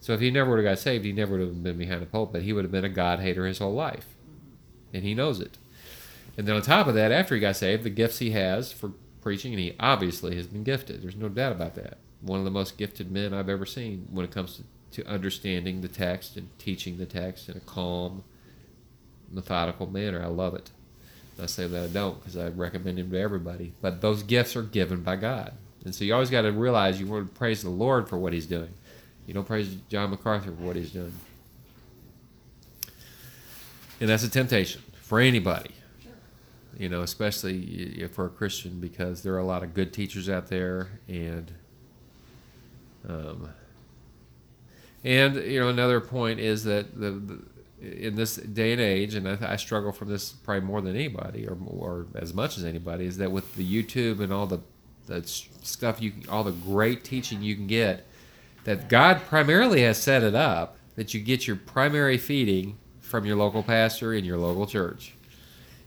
[0.00, 2.06] So if he never would have got saved, he never would have been behind the
[2.06, 2.44] pulpit.
[2.44, 4.14] He would have been a God hater his whole life,
[4.94, 5.58] and he knows it.
[6.36, 8.92] And then on top of that, after he got saved, the gifts he has for
[9.20, 11.02] preaching, and he obviously has been gifted.
[11.02, 11.98] There's no doubt about that.
[12.20, 15.80] One of the most gifted men I've ever seen when it comes to, to understanding
[15.80, 18.24] the text and teaching the text in a calm,
[19.30, 20.22] methodical manner.
[20.22, 20.70] I love it.
[21.42, 23.72] I say that I don't because I recommend him to everybody.
[23.80, 25.52] But those gifts are given by God.
[25.84, 28.32] And so you always got to realize you want to praise the Lord for what
[28.32, 28.72] he's doing.
[29.26, 31.12] You don't praise John MacArthur for what he's doing.
[34.00, 35.70] And that's a temptation for anybody.
[36.78, 40.48] You know, especially for a Christian because there are a lot of good teachers out
[40.48, 41.52] there and
[43.08, 43.50] um,
[45.04, 47.42] and you know another point is that the, the
[47.84, 51.46] in this day and age, and I, I struggle from this probably more than anybody,
[51.46, 54.60] or, or as much as anybody, is that with the YouTube and all the,
[55.06, 58.06] the stuff you, all the great teaching you can get,
[58.64, 63.36] that God primarily has set it up that you get your primary feeding from your
[63.36, 65.14] local pastor in your local church.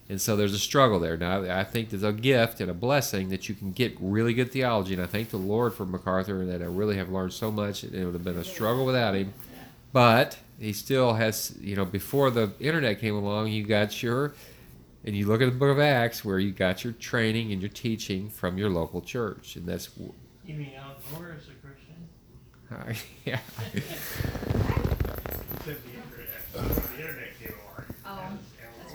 [0.10, 1.18] And so there's a struggle there.
[1.18, 4.52] Now, I think there's a gift and a blessing that you can get really good
[4.54, 4.94] theology.
[4.94, 7.84] And I thank the Lord for MacArthur and that I really have learned so much.
[7.84, 9.34] It would have been a struggle without him.
[9.92, 14.34] But he still has, you know, before the internet came along, you got your,
[15.04, 17.70] and you look at the book of Acts where you got your training and your
[17.70, 19.56] teaching from your local church.
[19.58, 19.90] And that's,
[20.46, 23.04] You mean outdoor as a Christian?
[23.26, 23.40] yeah.
[23.74, 27.54] Except the internet, the internet came
[28.06, 28.34] along.
[28.34, 28.38] Oh,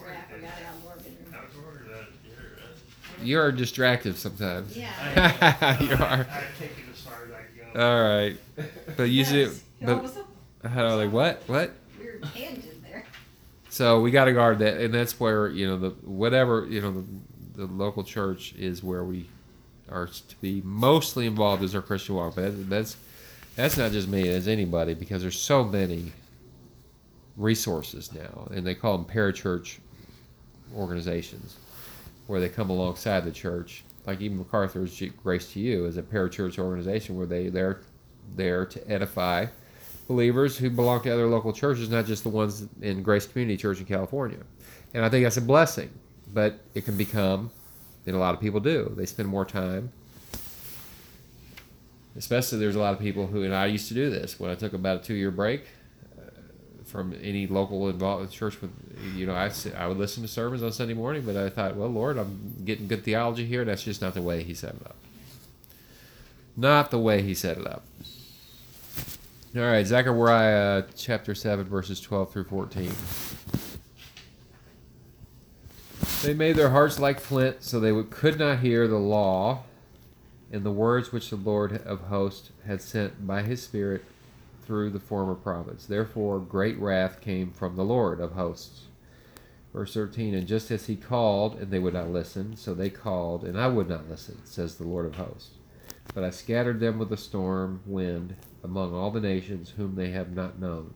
[0.06, 1.34] And That's outdoor right, I is- forgot outdoor bedroom.
[1.34, 4.76] Outdoor is, you're, uh, You're distractive sometimes.
[4.76, 5.78] Yeah.
[5.82, 6.26] You are.
[6.30, 7.80] I take it as far as I go.
[7.80, 8.36] All right.
[8.96, 9.62] But you see, Yes.
[9.80, 11.72] but What was the like what what?
[11.98, 13.04] weird tangent there?
[13.70, 16.92] So we got to guard that, and that's where you know the whatever you know
[17.56, 19.26] the, the local church is where we
[19.90, 22.34] are to be mostly involved as our Christian walk.
[22.36, 22.96] But that's
[23.56, 26.12] that's not just me; it's anybody because there's so many
[27.36, 29.78] resources now, and they call them parachurch
[30.74, 31.56] organizations,
[32.26, 33.84] where they come alongside the church.
[34.06, 37.80] Like even MacArthur's Grace to You is a parachurch organization where they they're
[38.34, 39.46] there to edify
[40.08, 43.78] believers who belong to other local churches, not just the ones in Grace Community Church
[43.78, 44.38] in California.
[44.94, 45.90] And I think that's a blessing,
[46.32, 47.50] but it can become,
[48.06, 49.92] and a lot of people do, they spend more time.
[52.14, 54.54] Especially, there's a lot of people who, and I used to do this when I
[54.54, 55.64] took about a two year break
[56.92, 58.60] from any local involved church.
[58.60, 58.70] With
[59.16, 61.88] you know, I I would listen to sermons on Sunday morning, but I thought, well,
[61.88, 63.64] Lord, I'm getting good theology here.
[63.64, 64.96] That's just not the way He set it up.
[66.54, 67.82] Not the way He set it up.
[69.56, 72.92] All right, Zechariah uh, chapter 7, verses 12 through 14.
[76.22, 79.64] They made their hearts like flint, so they could not hear the law
[80.52, 84.04] and the words which the Lord of hosts had sent by his Spirit
[84.64, 85.86] through the former prophets.
[85.86, 88.82] Therefore, great wrath came from the Lord of hosts.
[89.72, 93.44] Verse 13 And just as he called, and they would not listen, so they called,
[93.44, 95.50] and I would not listen, says the Lord of hosts.
[96.14, 100.34] But I scattered them with a storm wind among all the nations whom they have
[100.34, 100.94] not known.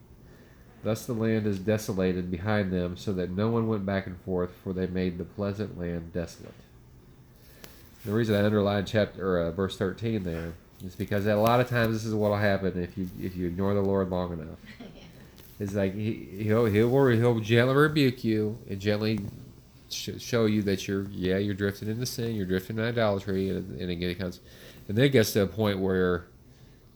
[0.83, 4.51] Thus the land is desolated behind them, so that no one went back and forth,
[4.63, 6.53] for they made the pleasant land desolate.
[8.05, 10.53] The reason I underlined chapter uh, verse thirteen there
[10.85, 13.47] is because a lot of times this is what will happen if you if you
[13.47, 14.59] ignore the Lord long enough.
[15.59, 16.13] It's like he
[16.43, 19.19] he'll he'll he'll gently rebuke you and gently
[19.89, 23.79] sh- show you that you're yeah you're drifting into sin, you're drifting into idolatry, and,
[23.79, 24.39] and again it comes,
[24.87, 26.27] and then it gets to a point where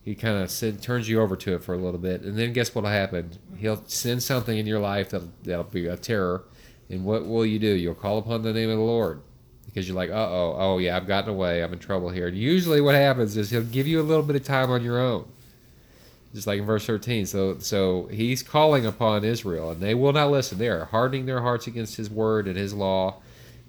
[0.03, 2.73] he kind of turns you over to it for a little bit, and then guess
[2.73, 3.31] what'll happen?
[3.57, 6.43] He'll send something in your life that'll that'll be a terror,
[6.89, 7.73] and what will you do?
[7.73, 9.21] You'll call upon the name of the Lord,
[9.65, 12.27] because you're like, uh oh, oh yeah, I've gotten away, I'm in trouble here.
[12.27, 14.99] And usually, what happens is he'll give you a little bit of time on your
[14.99, 15.25] own,
[16.33, 17.25] just like in verse 13.
[17.25, 20.57] So, so he's calling upon Israel, and they will not listen.
[20.57, 23.15] They are hardening their hearts against his word and his law.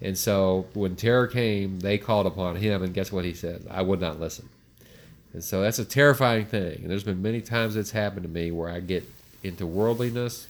[0.00, 3.66] And so, when terror came, they called upon him, and guess what he said?
[3.70, 4.48] I would not listen.
[5.33, 6.81] And so that's a terrifying thing.
[6.83, 9.09] And there's been many times it's happened to me where I get
[9.42, 10.46] into worldliness,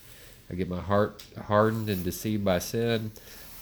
[0.50, 3.12] I get my heart hardened and deceived by sin,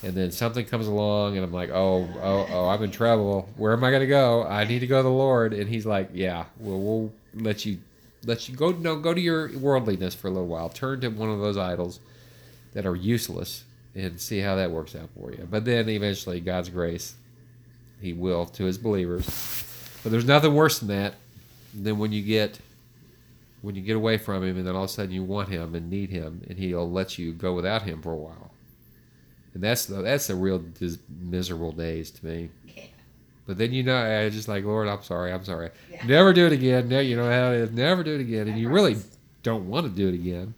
[0.03, 3.47] and then something comes along and I'm like, oh, oh, oh, I'm in trouble.
[3.55, 4.43] Where am I going to go?
[4.43, 5.53] I need to go to the Lord.
[5.53, 7.79] And He's like, yeah, well, we'll let you
[8.25, 8.71] let you go.
[8.71, 10.69] No, go to your worldliness for a little while.
[10.69, 11.99] Turn to one of those idols
[12.73, 13.63] that are useless
[13.95, 15.47] and see how that works out for you.
[15.49, 17.15] But then eventually, God's grace,
[18.01, 19.25] He will to His believers.
[20.03, 21.15] But there's nothing worse than that
[21.79, 22.59] than when you get
[23.61, 25.75] when you get away from Him and then all of a sudden you want Him
[25.75, 28.51] and need Him and He'll let you go without Him for a while.
[29.53, 32.49] And that's the that's the real dis- miserable days to me.
[32.67, 32.83] Yeah.
[33.45, 35.71] But then you know, I just like Lord, I'm sorry, I'm sorry.
[35.91, 36.05] Yeah.
[36.05, 36.87] Never do it again.
[36.87, 37.71] Ne- you know how it is.
[37.71, 38.97] Never do it again, and you really
[39.43, 40.53] don't want to do it again.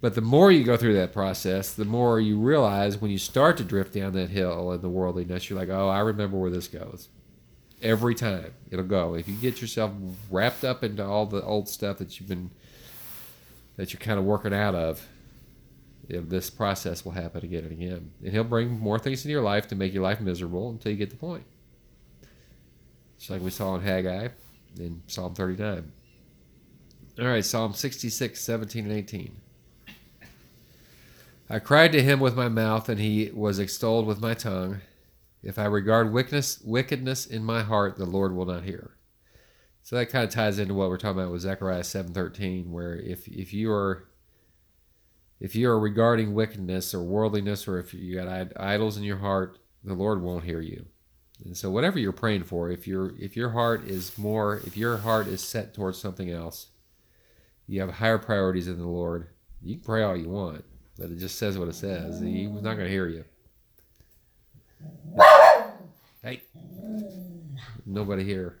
[0.00, 3.56] But the more you go through that process, the more you realize when you start
[3.56, 6.68] to drift down that hill in the worldliness, you're like, oh, I remember where this
[6.68, 7.08] goes.
[7.82, 9.14] Every time it'll go.
[9.14, 9.92] If you get yourself
[10.30, 12.50] wrapped up into all the old stuff that you've been,
[13.76, 15.06] that you're kind of working out of,
[16.08, 18.10] this process will happen again and again.
[18.22, 20.98] And he'll bring more things into your life to make your life miserable until you
[20.98, 21.44] get the point.
[23.18, 24.28] Just like we saw in Haggai
[24.78, 25.92] in Psalm 39.
[27.18, 29.36] All right, Psalm 66, 17, and 18.
[31.48, 34.80] I cried to him with my mouth, and he was extolled with my tongue.
[35.42, 38.96] If I regard wickedness, wickedness in my heart, the Lord will not hear.
[39.82, 43.28] So that kind of ties into what we're talking about with Zechariah 7:13, where if
[43.28, 44.08] if you are
[45.40, 49.58] if you are regarding wickedness or worldliness, or if you got idols in your heart,
[49.84, 50.86] the Lord won't hear you.
[51.44, 54.96] And so, whatever you're praying for, if your if your heart is more, if your
[54.96, 56.68] heart is set towards something else,
[57.66, 59.28] you have higher priorities in the Lord.
[59.62, 60.64] You can pray all you want,
[60.98, 62.20] but it just says what it says.
[62.20, 63.24] He's not going to hear you.
[66.22, 66.42] Hey,
[67.84, 68.58] nobody here.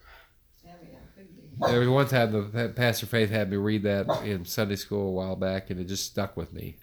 [0.64, 1.45] Yeah, yeah, could be.
[1.58, 5.12] There was one time the Pastor Faith had me read that in Sunday school a
[5.12, 6.76] while back, and it just stuck with me.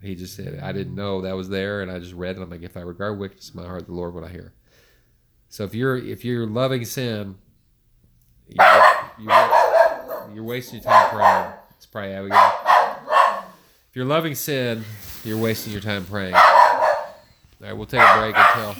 [0.00, 2.42] He just said, I didn't know that was there, and I just read it.
[2.42, 4.54] I'm like, if I regard wickedness in my heart, the Lord will not hear.
[5.48, 7.36] So if you're if you're loving sin,
[8.48, 8.82] you're,
[9.18, 11.52] you're, you're wasting your time praying.
[11.70, 12.52] Let's pray, Abigail.
[13.90, 14.84] If you're loving sin,
[15.24, 16.34] you're wasting your time praying.
[16.34, 17.06] All
[17.60, 18.76] right, we'll take a break until.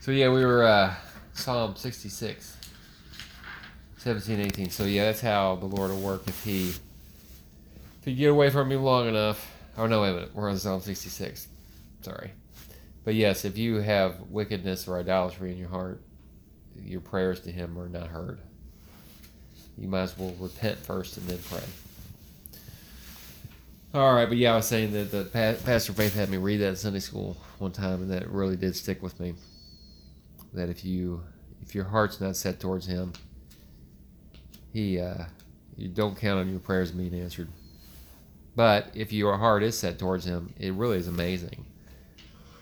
[0.00, 0.94] So yeah, we were uh,
[1.36, 2.56] Psalm 66,
[3.98, 4.70] 17, 18.
[4.70, 8.68] So yeah, that's how the Lord will work if He if you get away from
[8.68, 9.52] me long enough.
[9.76, 10.30] Oh no, wait a minute.
[10.34, 11.46] We're on Psalm 66.
[12.02, 12.32] Sorry.
[13.04, 16.00] But yes, if you have wickedness or idolatry in your heart,
[16.74, 18.40] your prayers to Him are not heard.
[19.78, 21.62] You might as well repent first and then pray.
[23.94, 25.24] All right, but yeah, I was saying that the
[25.64, 28.74] Pastor Faith had me read that in Sunday school one time, and that really did
[28.74, 29.34] stick with me.
[30.56, 31.22] That if you
[31.62, 33.12] if your heart's not set towards Him,
[34.72, 35.26] He uh,
[35.76, 37.48] you don't count on your prayers being answered.
[38.56, 41.66] But if your heart is set towards Him, it really is amazing.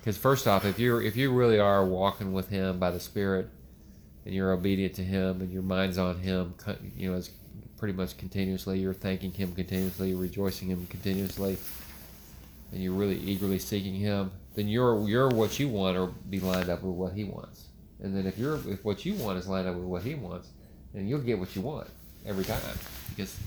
[0.01, 3.49] Because first off, if you if you really are walking with Him by the Spirit,
[4.25, 6.55] and you're obedient to Him, and your mind's on Him,
[6.97, 7.31] you know, as
[7.79, 11.59] pretty much continuously, you're thanking Him continuously, rejoicing Him continuously,
[12.73, 16.69] and you're really eagerly seeking Him, then you're you're what you want or be lined
[16.69, 17.69] up with what He wants.
[18.03, 20.49] And then if you're if what you want is lined up with what He wants,
[20.93, 21.89] then you'll get what you want
[22.27, 22.61] every time.
[23.11, 23.39] Because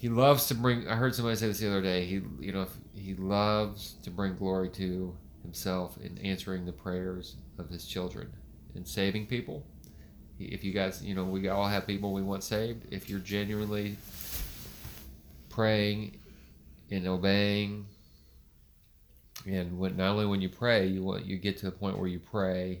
[0.00, 2.66] he loves to bring i heard somebody say this the other day he you know
[2.94, 8.30] he loves to bring glory to himself in answering the prayers of his children
[8.74, 9.64] and saving people.
[10.38, 12.86] If you guys you know we all have people we want saved.
[12.90, 13.96] If you're genuinely
[15.50, 16.18] praying
[16.90, 17.86] and obeying
[19.46, 22.08] and when not only when you pray you want you get to the point where
[22.08, 22.80] you pray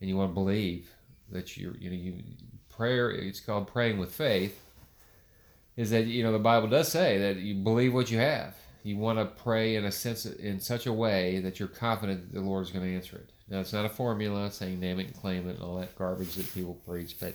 [0.00, 0.88] and you want to believe
[1.30, 2.22] that you're you know you
[2.68, 4.60] prayer it's called praying with faith
[5.76, 8.54] is that you know the Bible does say that you believe what you have.
[8.82, 12.38] You want to pray in a sense in such a way that you're confident that
[12.38, 13.30] the Lord's going to answer it.
[13.48, 16.34] Now it's not a formula saying name it and claim it and all that garbage
[16.34, 17.34] that people preach, but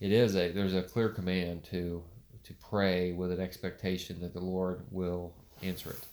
[0.00, 2.02] it is a there's a clear command to
[2.44, 6.04] to pray with an expectation that the Lord will answer it.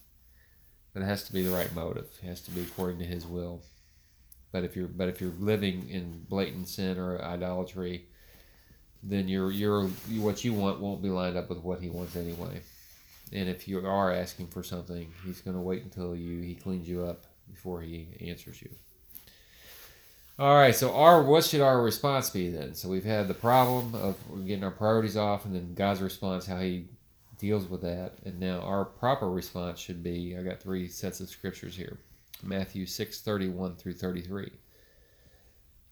[0.94, 2.08] But it has to be the right motive.
[2.22, 3.62] It has to be according to His will.
[4.52, 8.06] But if you're but if you're living in blatant sin or idolatry,
[9.04, 9.88] then your your
[10.20, 12.62] what you want won't be lined up with what he wants anyway.
[13.34, 16.88] And if you are asking for something, he's going to wait until you he cleans
[16.88, 18.70] you up before He answers you.
[20.38, 22.74] All right, so our what should our response be then?
[22.76, 26.60] So we've had the problem of getting our priorities off, and then God's response, how
[26.60, 26.88] He
[27.40, 30.36] deals with that, and now our proper response should be.
[30.38, 32.00] I got three sets of scriptures here:
[32.46, 34.52] Matthew six thirty one through thirty three.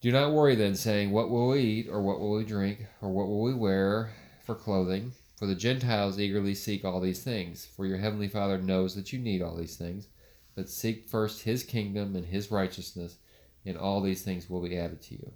[0.02, 3.10] Do not worry then, saying, What will we eat, or what will we drink, or
[3.10, 4.12] what will we wear
[4.44, 5.14] for clothing?
[5.38, 9.20] For the Gentiles eagerly seek all these things, for your heavenly Father knows that you
[9.20, 10.08] need all these things.
[10.56, 13.18] But seek first His kingdom and His righteousness
[13.66, 15.32] and all these things will be added to you.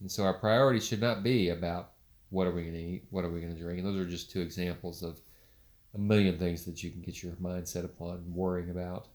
[0.00, 1.92] And so our priority should not be about
[2.30, 3.78] what are we going to eat, what are we going to drink.
[3.78, 5.20] And those are just two examples of
[5.94, 9.08] a million things that you can get your mind set upon worrying about.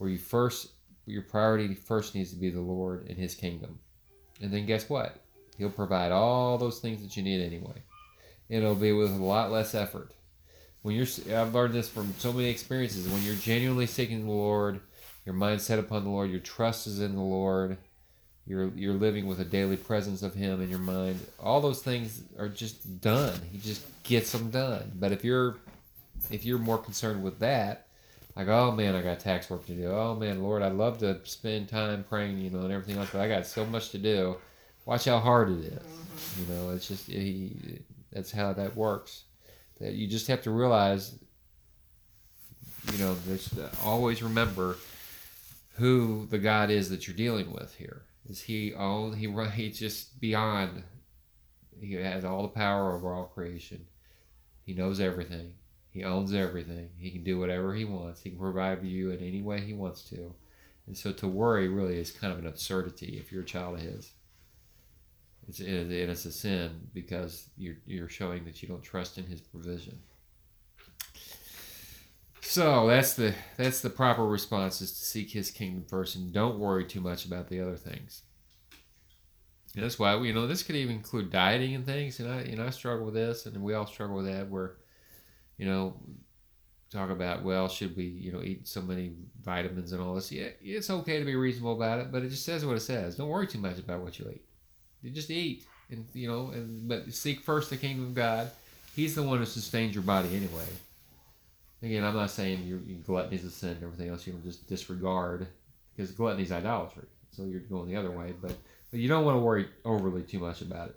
[0.00, 0.68] Where you first,
[1.04, 3.80] your priority first needs to be the Lord and His kingdom.
[4.40, 5.22] And then guess what?
[5.58, 7.82] He'll provide all those things that you need anyway.
[8.48, 10.12] It'll be with a lot less effort.
[10.80, 13.08] When you're, I've learned this from so many experiences.
[13.08, 14.80] When you're genuinely seeking the Lord,
[15.26, 17.76] your mind set upon the Lord, your trust is in the Lord,
[18.46, 21.20] you're you're living with a daily presence of Him in your mind.
[21.38, 23.38] All those things are just done.
[23.52, 24.92] He just gets them done.
[24.94, 25.58] But if you're
[26.30, 27.88] if you're more concerned with that,
[28.40, 29.90] like oh man, I got tax work to do.
[29.90, 33.20] Oh man, Lord, I'd love to spend time praying, you know, and everything else, but
[33.20, 34.36] I got so much to do.
[34.86, 35.78] Watch how hard it is.
[35.78, 36.40] Mm-hmm.
[36.40, 37.82] You know, it's just he,
[38.12, 39.24] that's how that works.
[39.78, 41.14] That you just have to realize.
[42.92, 44.76] You know, there's uh, always remember
[45.74, 48.02] who the God is that you're dealing with here.
[48.26, 49.12] Is he all?
[49.12, 50.82] He he's just beyond.
[51.78, 53.86] He has all the power over all creation.
[54.64, 55.52] He knows everything.
[55.90, 56.90] He owns everything.
[56.98, 58.22] He can do whatever he wants.
[58.22, 60.34] He can provide for you in any way he wants to.
[60.86, 63.82] And so to worry really is kind of an absurdity if you're a child of
[63.82, 64.12] his.
[65.48, 69.40] It's, and it's a sin because you're, you're showing that you don't trust in his
[69.40, 69.98] provision.
[72.50, 76.58] So that's the that's the proper response is to seek His kingdom first and don't
[76.58, 78.22] worry too much about the other things.
[79.76, 82.18] And that's why you know this could even include dieting and things.
[82.18, 84.48] And I you know I struggle with this, and we all struggle with that.
[84.48, 84.78] Where
[85.60, 85.94] you know
[86.90, 90.32] talk about well should we you know eat so many vitamins and all this.
[90.32, 93.16] Yeah, it's okay to be reasonable about it, but it just says what it says.
[93.16, 94.42] Don't worry too much about what you eat.
[95.02, 98.50] You just eat, and you know, and but seek first the kingdom of God.
[98.96, 100.66] He's the one who sustains your body anyway.
[101.82, 104.66] Again, I'm not saying your, gluttony is a sin and everything else you can just
[104.66, 105.46] disregard
[105.94, 107.06] because gluttony is idolatry.
[107.30, 108.56] So you're going the other way, but
[108.90, 110.96] but you don't want to worry overly too much about it.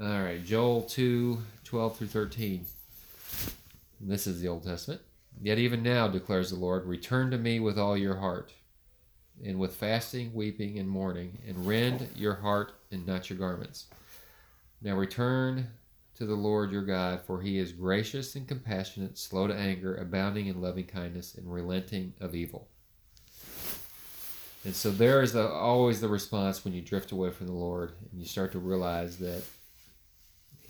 [0.00, 2.64] All right, Joel 2 12 through 13.
[4.00, 5.02] This is the Old Testament.
[5.40, 8.52] Yet even now, declares the Lord, return to me with all your heart,
[9.44, 13.86] and with fasting, weeping, and mourning, and rend your heart and not your garments.
[14.80, 15.68] Now return
[16.14, 20.46] to the Lord your God, for he is gracious and compassionate, slow to anger, abounding
[20.46, 22.66] in loving kindness, and relenting of evil.
[24.64, 27.92] And so there is the, always the response when you drift away from the Lord
[28.10, 29.42] and you start to realize that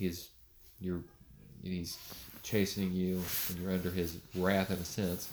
[0.03, 0.29] he's
[0.79, 1.03] you're
[1.63, 1.97] he's
[2.41, 5.29] chastening you and you're under his wrath in a sense.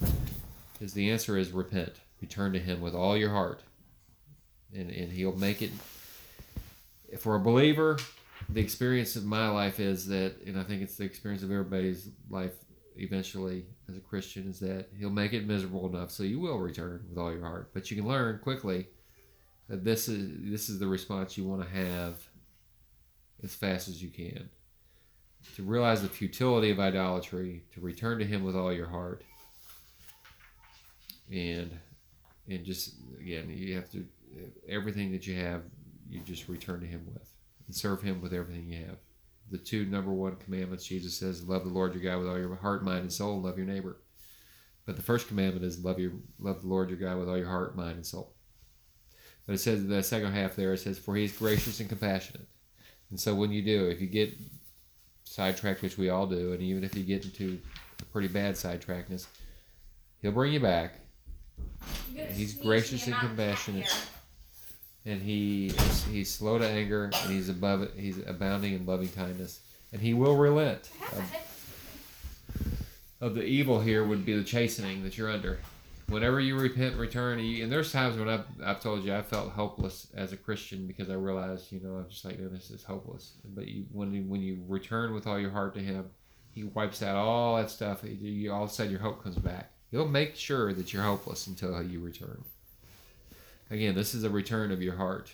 [0.81, 1.93] Is the answer is repent.
[2.23, 3.61] Return to him with all your heart.
[4.75, 5.71] And and he'll make it
[7.19, 7.99] for a believer,
[8.49, 12.09] the experience of my life is that, and I think it's the experience of everybody's
[12.29, 12.55] life
[12.97, 17.05] eventually as a Christian, is that He'll make it miserable enough so you will return
[17.09, 17.71] with all your heart.
[17.75, 18.89] But you can learn quickly
[19.69, 22.21] that this is this is the response you want to have
[23.43, 24.49] as fast as you can.
[25.57, 29.25] To realize the futility of idolatry, to return to Him with all your heart,
[31.31, 31.71] and
[32.49, 34.07] and just again, you have to
[34.69, 35.63] everything that you have,
[36.09, 37.35] you just return to Him with
[37.67, 38.97] and serve Him with everything you have.
[39.51, 42.55] The two number one commandments Jesus says, love the Lord your God with all your
[42.55, 43.97] heart, mind, and soul, and love your neighbor.
[44.87, 47.49] But the first commandment is love your love the Lord your God with all your
[47.49, 48.35] heart, mind, and soul.
[49.47, 52.47] But it says the second half there, it says, For he is gracious and compassionate.
[53.11, 54.33] And so when you do, if you get
[55.31, 57.61] sidetracked, which we all do, and even if you get into
[58.13, 59.27] pretty bad sidetrackedness,
[60.23, 60.95] he'll bring you back.
[62.35, 63.87] He's gracious and compassionate
[65.07, 67.93] and he is, he's slow to anger, and he's above it.
[67.97, 69.61] He's abounding in loving kindness,
[69.93, 70.91] and he will relent.
[71.13, 71.37] Of,
[73.21, 75.59] of the evil here would be the chastening that you're under.
[76.11, 79.53] Whenever you repent, and return, and there's times when I've, I've told you I felt
[79.53, 83.35] helpless as a Christian because I realized, you know, I'm just like, this is hopeless.
[83.45, 86.11] But you, when you, when you return with all your heart to Him,
[86.51, 88.01] He wipes out all that stuff.
[88.03, 89.71] You, all of a sudden, your hope comes back.
[89.91, 92.45] He'll make sure that you're hopeless until you return.
[93.71, 95.33] Again, this is a return of your heart.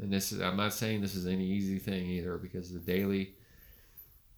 [0.00, 3.34] And this is I'm not saying this is any easy thing either because the daily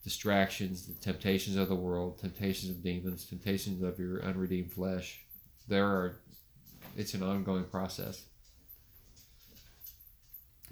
[0.05, 5.21] distractions, the temptations of the world, temptations of demons, temptations of your unredeemed flesh.
[5.67, 6.17] There are,
[6.97, 8.25] it's an ongoing process,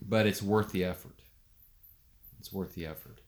[0.00, 1.18] but it's worth the effort.
[2.38, 3.20] It's worth the effort.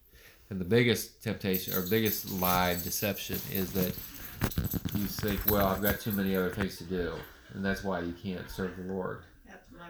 [0.49, 3.93] And the biggest temptation or biggest lie, deception, is that
[4.95, 7.13] you think, well, I've got too many other things to do,
[7.53, 9.23] and that's why you can't serve the Lord.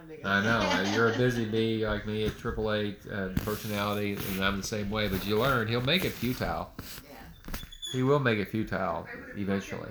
[0.07, 0.85] That's my biggest.
[0.85, 4.57] I know you're a busy bee like me, a triple A uh, personality, and I'm
[4.57, 5.07] the same way.
[5.07, 6.71] But you learn he'll make it futile.
[7.03, 7.17] Yeah.
[7.93, 9.89] He will make it futile eventually.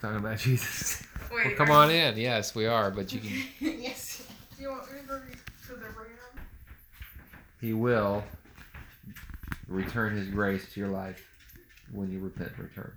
[0.00, 1.06] Talking about Jesus.
[1.32, 2.16] Wait, Well, come are on in.
[2.16, 2.90] Yes, we are.
[2.90, 3.32] But you can.
[3.80, 4.26] yes.
[4.56, 6.46] Do you want me to go to the ram?
[7.60, 8.22] He will
[9.68, 11.28] return His grace to your life
[11.92, 12.92] when you repent and return.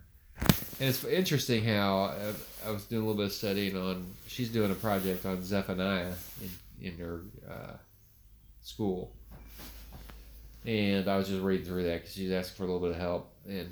[0.80, 2.34] And it's interesting how uh,
[2.66, 4.06] I was doing a little bit of studying on.
[4.28, 7.74] She's doing a project on Zephaniah in in her uh,
[8.62, 9.12] school,
[10.66, 13.02] and I was just reading through that because she's asking for a little bit of
[13.02, 13.34] help.
[13.46, 13.70] And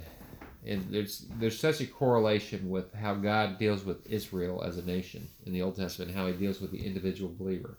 [0.65, 5.29] and there's there's such a correlation with how God deals with Israel as a nation
[5.45, 7.77] in the Old Testament, how He deals with the individual believer.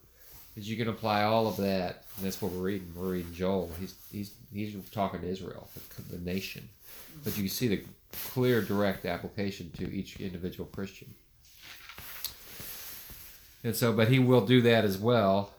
[0.54, 2.92] Because you can apply all of that, and that's what we're reading.
[2.96, 3.70] We're reading Joel.
[3.78, 6.66] He's he's he's talking to Israel, the, the nation,
[7.22, 11.14] but you can see the clear, direct application to each individual Christian.
[13.64, 15.52] And so, but he will do that as well.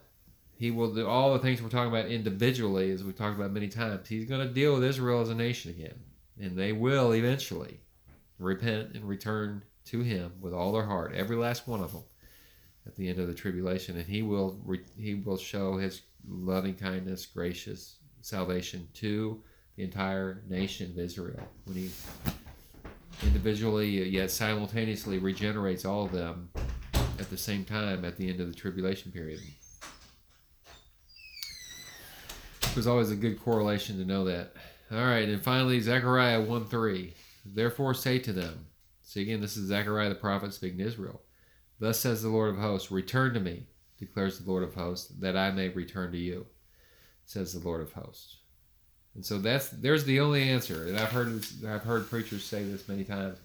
[0.57, 3.67] He will do all the things we're talking about individually, as we've talked about many
[3.67, 4.07] times.
[4.07, 5.99] He's going to deal with Israel as a nation again,
[6.39, 7.79] and they will eventually
[8.39, 12.03] repent and return to Him with all their heart, every last one of them,
[12.85, 16.75] at the end of the tribulation, and He will re- He will show His loving
[16.75, 19.41] kindness, gracious salvation to
[19.75, 21.89] the entire nation of Israel when He
[23.23, 26.49] individually yet simultaneously regenerates all of them
[27.19, 29.39] at the same time at the end of the tribulation period.
[32.73, 34.53] There's always a good correlation to know that.
[34.91, 37.13] All right, and finally, Zechariah 1 3.
[37.45, 38.67] Therefore say to them,
[39.01, 41.21] see again, this is Zechariah the prophet speaking to Israel.
[41.79, 43.67] Thus says the Lord of hosts, Return to me,
[43.97, 46.45] declares the Lord of hosts, that I may return to you,
[47.25, 48.38] says the Lord of hosts.
[49.15, 50.87] And so that's there's the only answer.
[50.87, 53.37] And I've heard I've heard preachers say this many times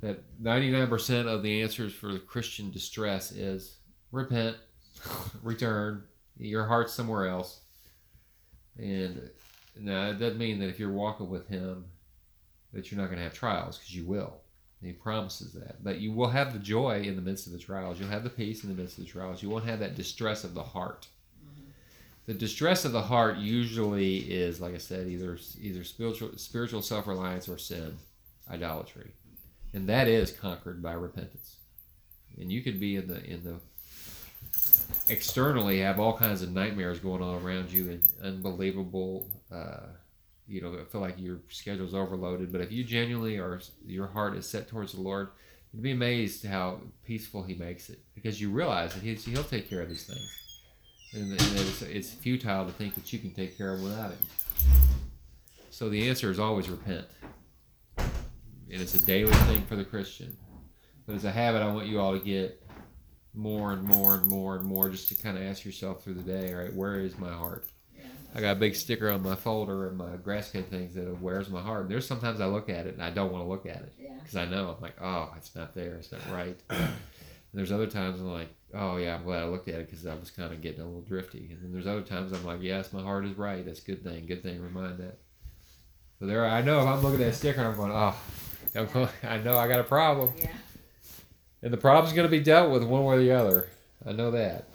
[0.00, 3.76] that 99% of the answers for the Christian distress is
[4.12, 4.56] repent,
[5.42, 6.04] return,
[6.38, 7.60] your heart's somewhere else.
[8.78, 9.28] And
[9.78, 11.84] now it doesn't mean that if you're walking with Him
[12.72, 14.40] that you're not going to have trials because you will.
[14.82, 15.84] He promises that.
[15.84, 18.00] But you will have the joy in the midst of the trials.
[18.00, 19.42] You'll have the peace in the midst of the trials.
[19.42, 21.06] You won't have that distress of the heart.
[22.30, 27.08] The distress of the heart usually is, like I said, either either spiritual spiritual self
[27.08, 27.98] reliance or sin,
[28.48, 29.10] idolatry,
[29.72, 31.56] and that is conquered by repentance.
[32.38, 33.56] And you could be in the in the
[35.12, 39.26] externally have all kinds of nightmares going on around you and unbelievable.
[39.52, 39.88] Uh,
[40.46, 42.52] you know, feel like your schedule's overloaded.
[42.52, 45.30] But if you genuinely are, your heart is set towards the Lord,
[45.72, 49.82] you'd be amazed how peaceful He makes it because you realize that He'll take care
[49.82, 50.49] of these things
[51.12, 54.18] and, it's, it's futile to think that you can take care of without him.
[55.70, 57.06] So the answer is always repent,
[57.96, 58.10] and
[58.68, 60.36] it's a daily thing for the Christian.
[61.06, 62.62] But as a habit, I want you all to get
[63.34, 66.22] more and more and more and more, just to kind of ask yourself through the
[66.22, 67.66] day, all right, where is my heart?
[68.32, 71.14] I got a big sticker on my folder and my grass kid things that are,
[71.14, 71.88] where's my heart.
[71.88, 74.10] There's sometimes I look at it and I don't want to look at it Yeah.
[74.20, 76.56] because I know I'm like, oh, it's not there, it's not right.
[76.70, 76.88] and
[77.52, 80.14] there's other times I'm like, oh yeah, I'm glad I looked at it because I
[80.14, 81.48] was kind of getting a little drifty.
[81.50, 83.64] And then there's other times I'm like, yes, my heart is right.
[83.64, 84.26] That's a good thing.
[84.26, 84.60] Good thing.
[84.62, 85.18] Remind that.
[86.18, 88.14] So there, I know if I'm looking at a sticker, I'm going, oh,
[88.74, 90.48] I'm going, I know I got a problem, Yeah.
[91.62, 93.68] and the problem's going to be dealt with one way or the other.
[94.06, 94.68] I know that.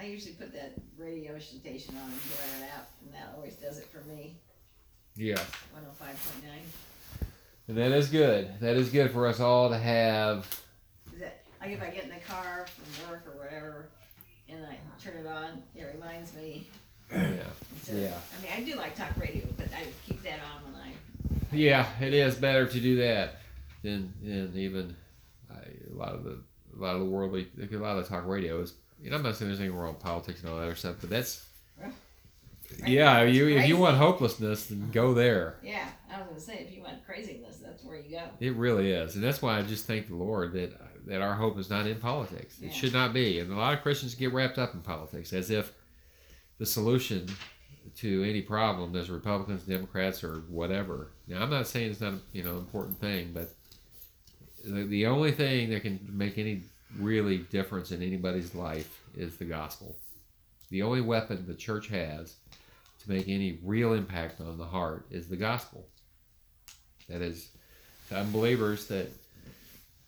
[0.00, 3.78] I usually put that radio station on and blare it out, and that always does
[3.78, 4.36] it for me.
[5.16, 5.34] Yeah.
[5.76, 7.26] 105.9.
[7.68, 8.50] And that is good.
[8.60, 10.63] That is good for us all to have.
[11.64, 13.88] Is that like if I get in the car from work or whatever,
[14.48, 16.66] and I turn it on, it reminds me.
[17.10, 17.44] Yeah.
[17.76, 18.14] instead Yeah.
[18.38, 20.92] I mean, I do like talk radio, but I keep that on when I.
[21.52, 23.36] Yeah, it is better to do that
[23.82, 24.96] than than even
[25.50, 25.58] I,
[25.92, 26.38] a lot of the
[26.76, 28.74] a lot of the worldly a lot of the talk radio is.
[29.02, 30.96] You know, I'm not saying there's anything wrong with politics and all that other stuff,
[31.00, 31.44] but that's
[31.80, 31.92] Right.
[32.86, 33.22] yeah.
[33.22, 35.56] You if you want hopelessness, then go there.
[35.62, 38.22] Yeah, I was gonna say if you want craziness, that's where you go.
[38.40, 40.72] It really is, and that's why I just thank the Lord that
[41.06, 42.56] that our hope is not in politics.
[42.62, 45.50] It should not be, and a lot of Christians get wrapped up in politics as
[45.50, 45.72] if
[46.58, 47.28] the solution
[47.96, 51.10] to any problem is Republicans, Democrats, or whatever.
[51.26, 53.50] Now, I'm not saying it's not a you know important thing, but
[54.64, 56.62] the, the only thing that can make any
[56.98, 59.96] really difference in anybody's life is the gospel.
[60.70, 62.36] The only weapon the church has
[63.02, 65.86] to make any real impact on the heart is the gospel.
[67.08, 67.48] That is,
[68.08, 69.10] to unbelievers that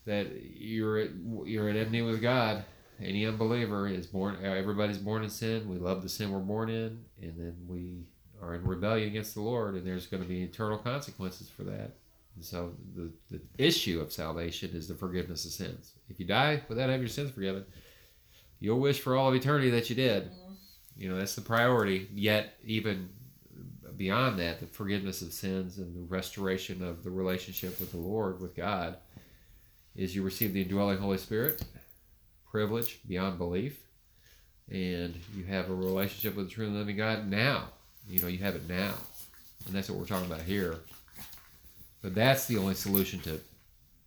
[0.07, 1.11] that you're at,
[1.45, 2.65] you're at enmity with God.
[3.01, 4.39] Any unbeliever is born.
[4.43, 5.69] Everybody's born in sin.
[5.69, 8.07] We love the sin we're born in, and then we
[8.41, 11.97] are in rebellion against the Lord, and there's going to be eternal consequences for that.
[12.37, 15.93] And so the, the issue of salvation is the forgiveness of sins.
[16.09, 17.65] If you die without having your sins forgiven,
[18.61, 20.25] you'll wish for all of eternity that you did.
[20.25, 20.53] Mm-hmm.
[20.99, 22.09] You know, that's the priority.
[22.15, 23.11] Yet, even
[23.97, 28.41] beyond that, the forgiveness of sins and the restoration of the relationship with the Lord,
[28.41, 28.99] with God,
[29.97, 31.63] is you receive the indwelling Holy Spirit,
[32.51, 33.81] privilege beyond belief,
[34.71, 37.69] and you have a relationship with the true and living God now.
[38.09, 38.95] You know, you have it now.
[39.67, 40.77] And that's what we're talking about here.
[42.03, 43.41] But that's the only solution to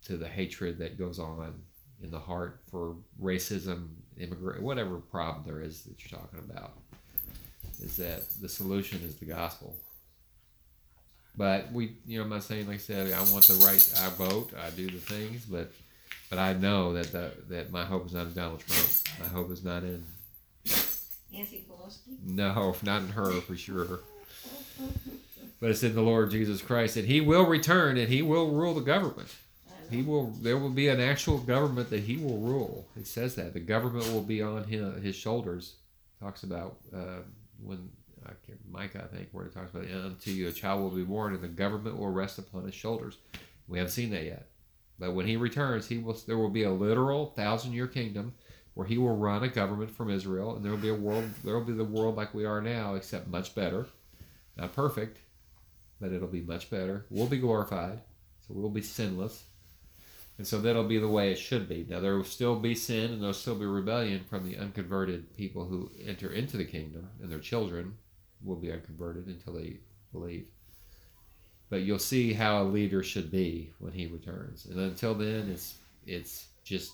[0.06, 1.54] to the hatred that goes on
[2.02, 3.88] in the heart for racism,
[4.18, 6.72] immigrant, whatever problem there is that you're talking about.
[7.80, 9.76] Is that the solution is the gospel.
[11.36, 14.10] But we, you know, I'm not saying like I said, I want the right, I
[14.10, 15.72] vote, I do the things, but
[16.28, 18.88] but I know that the, that my hope is not in Donald Trump.
[19.18, 20.04] My hope is not in
[21.32, 22.24] Nancy Pelosi.
[22.24, 24.00] no, not in her for sure.
[25.60, 28.74] But it's in the Lord Jesus Christ, and He will return, and He will rule
[28.74, 29.28] the government.
[29.90, 30.30] He will.
[30.40, 32.86] There will be an actual government that He will rule.
[32.96, 35.74] It says that the government will be on his, his shoulders.
[36.20, 37.22] Talks about uh,
[37.62, 37.90] when
[38.70, 41.34] Mike, I think, where it talks about uh, unto you a child will be born,
[41.34, 43.18] and the government will rest upon his shoulders.
[43.68, 44.46] We haven't seen that yet,
[44.98, 46.18] but when He returns, He will.
[46.26, 48.34] There will be a literal thousand year kingdom
[48.74, 51.30] where He will run a government from Israel, and there will be a world.
[51.44, 53.86] There will be the world like we are now, except much better.
[54.56, 55.18] Not perfect,
[56.00, 57.06] but it'll be much better.
[57.10, 58.00] We'll be glorified,
[58.46, 59.44] so we'll be sinless.
[60.36, 61.86] And so that'll be the way it should be.
[61.86, 65.66] Now there will still be sin and there'll still be rebellion from the unconverted people
[65.66, 67.98] who enter into the kingdom, and their children
[68.44, 69.78] will be unconverted until they
[70.12, 70.46] believe.
[71.68, 74.66] But you'll see how a leader should be when he returns.
[74.66, 75.76] And until then, it's
[76.06, 76.92] it's just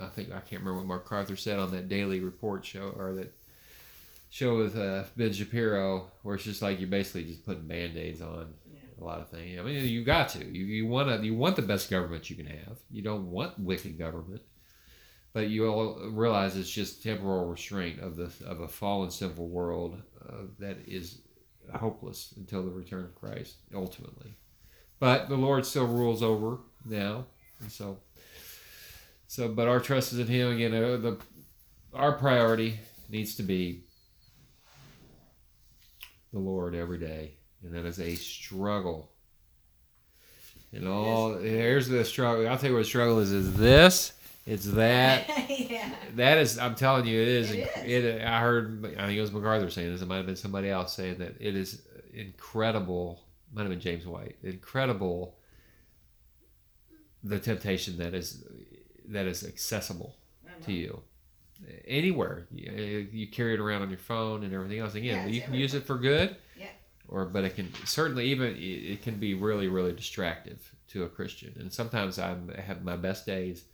[0.00, 3.34] I think I can't remember what MacArthur said on that daily report show or that
[4.30, 8.20] show with uh, Ben Shapiro, where it's just like you're basically just putting band aids
[8.20, 8.54] on
[9.00, 9.58] a lot of things.
[9.58, 10.44] I mean, you got to.
[10.44, 12.78] You you want to you want the best government you can have.
[12.90, 14.42] You don't want wicked government,
[15.32, 20.00] but you all realize it's just temporal restraint of the of a fallen sinful world
[20.28, 21.20] uh, that is
[21.74, 24.34] hopeless until the return of Christ ultimately.
[25.00, 27.26] But the Lord still rules over now,
[27.60, 27.98] and so
[29.26, 29.48] so.
[29.48, 30.74] But our trust is in Him again.
[30.74, 31.18] Uh, the
[31.94, 33.84] our priority needs to be
[36.32, 39.12] the Lord every day, and that is a struggle.
[40.72, 42.46] And all here's the struggle.
[42.46, 44.12] I'll tell you what the struggle is: is this,
[44.48, 45.28] it's that.
[45.50, 45.90] yeah.
[46.16, 47.50] That is, I'm telling you, it is.
[47.50, 50.00] It It, I heard, I think it was MacArthur saying this.
[50.00, 51.82] It might have been somebody else saying that it is
[52.14, 53.20] incredible.
[53.52, 54.36] Might have been James White.
[54.42, 55.36] Incredible.
[57.24, 58.44] The temptation that is
[59.08, 60.16] that is accessible
[60.64, 61.02] to you
[61.86, 62.46] anywhere.
[62.50, 64.94] You, uh, you carry it around on your phone and everything else.
[64.94, 66.36] Again, Yeah, you can use it for good.
[66.58, 66.68] Yeah.
[67.08, 71.08] Or, but it can certainly even it it can be really, really distractive to a
[71.08, 71.54] Christian.
[71.58, 73.64] And sometimes I'm, I have my best days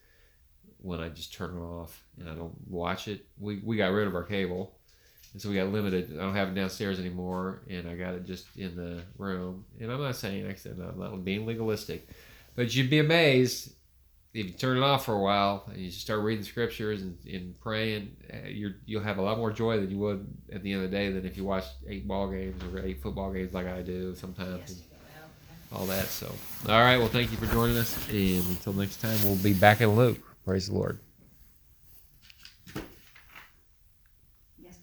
[0.85, 3.27] when I just turn it off and I don't watch it.
[3.39, 4.77] We we got rid of our cable,
[5.33, 6.13] and so we got limited.
[6.17, 9.65] I don't have it downstairs anymore, and I got it just in the room.
[9.81, 12.09] And I'm not saying, like I said, I'm not being legalistic,
[12.55, 13.73] but you'd be amazed
[14.35, 17.59] if you turn it off for a while and you start reading scriptures and, and
[17.61, 20.85] praying, uh, you're, you'll have a lot more joy than you would at the end
[20.85, 23.69] of the day than if you watch eight ball games or eight football games like
[23.69, 24.59] I do sometimes.
[24.59, 25.81] Yes, and you go out.
[25.81, 26.07] all that.
[26.07, 26.27] So,
[26.69, 26.99] all right.
[26.99, 27.97] Well, thank you for joining us.
[28.09, 30.34] And until next time, we'll be back in Luke.
[30.45, 31.04] Praise the Lord.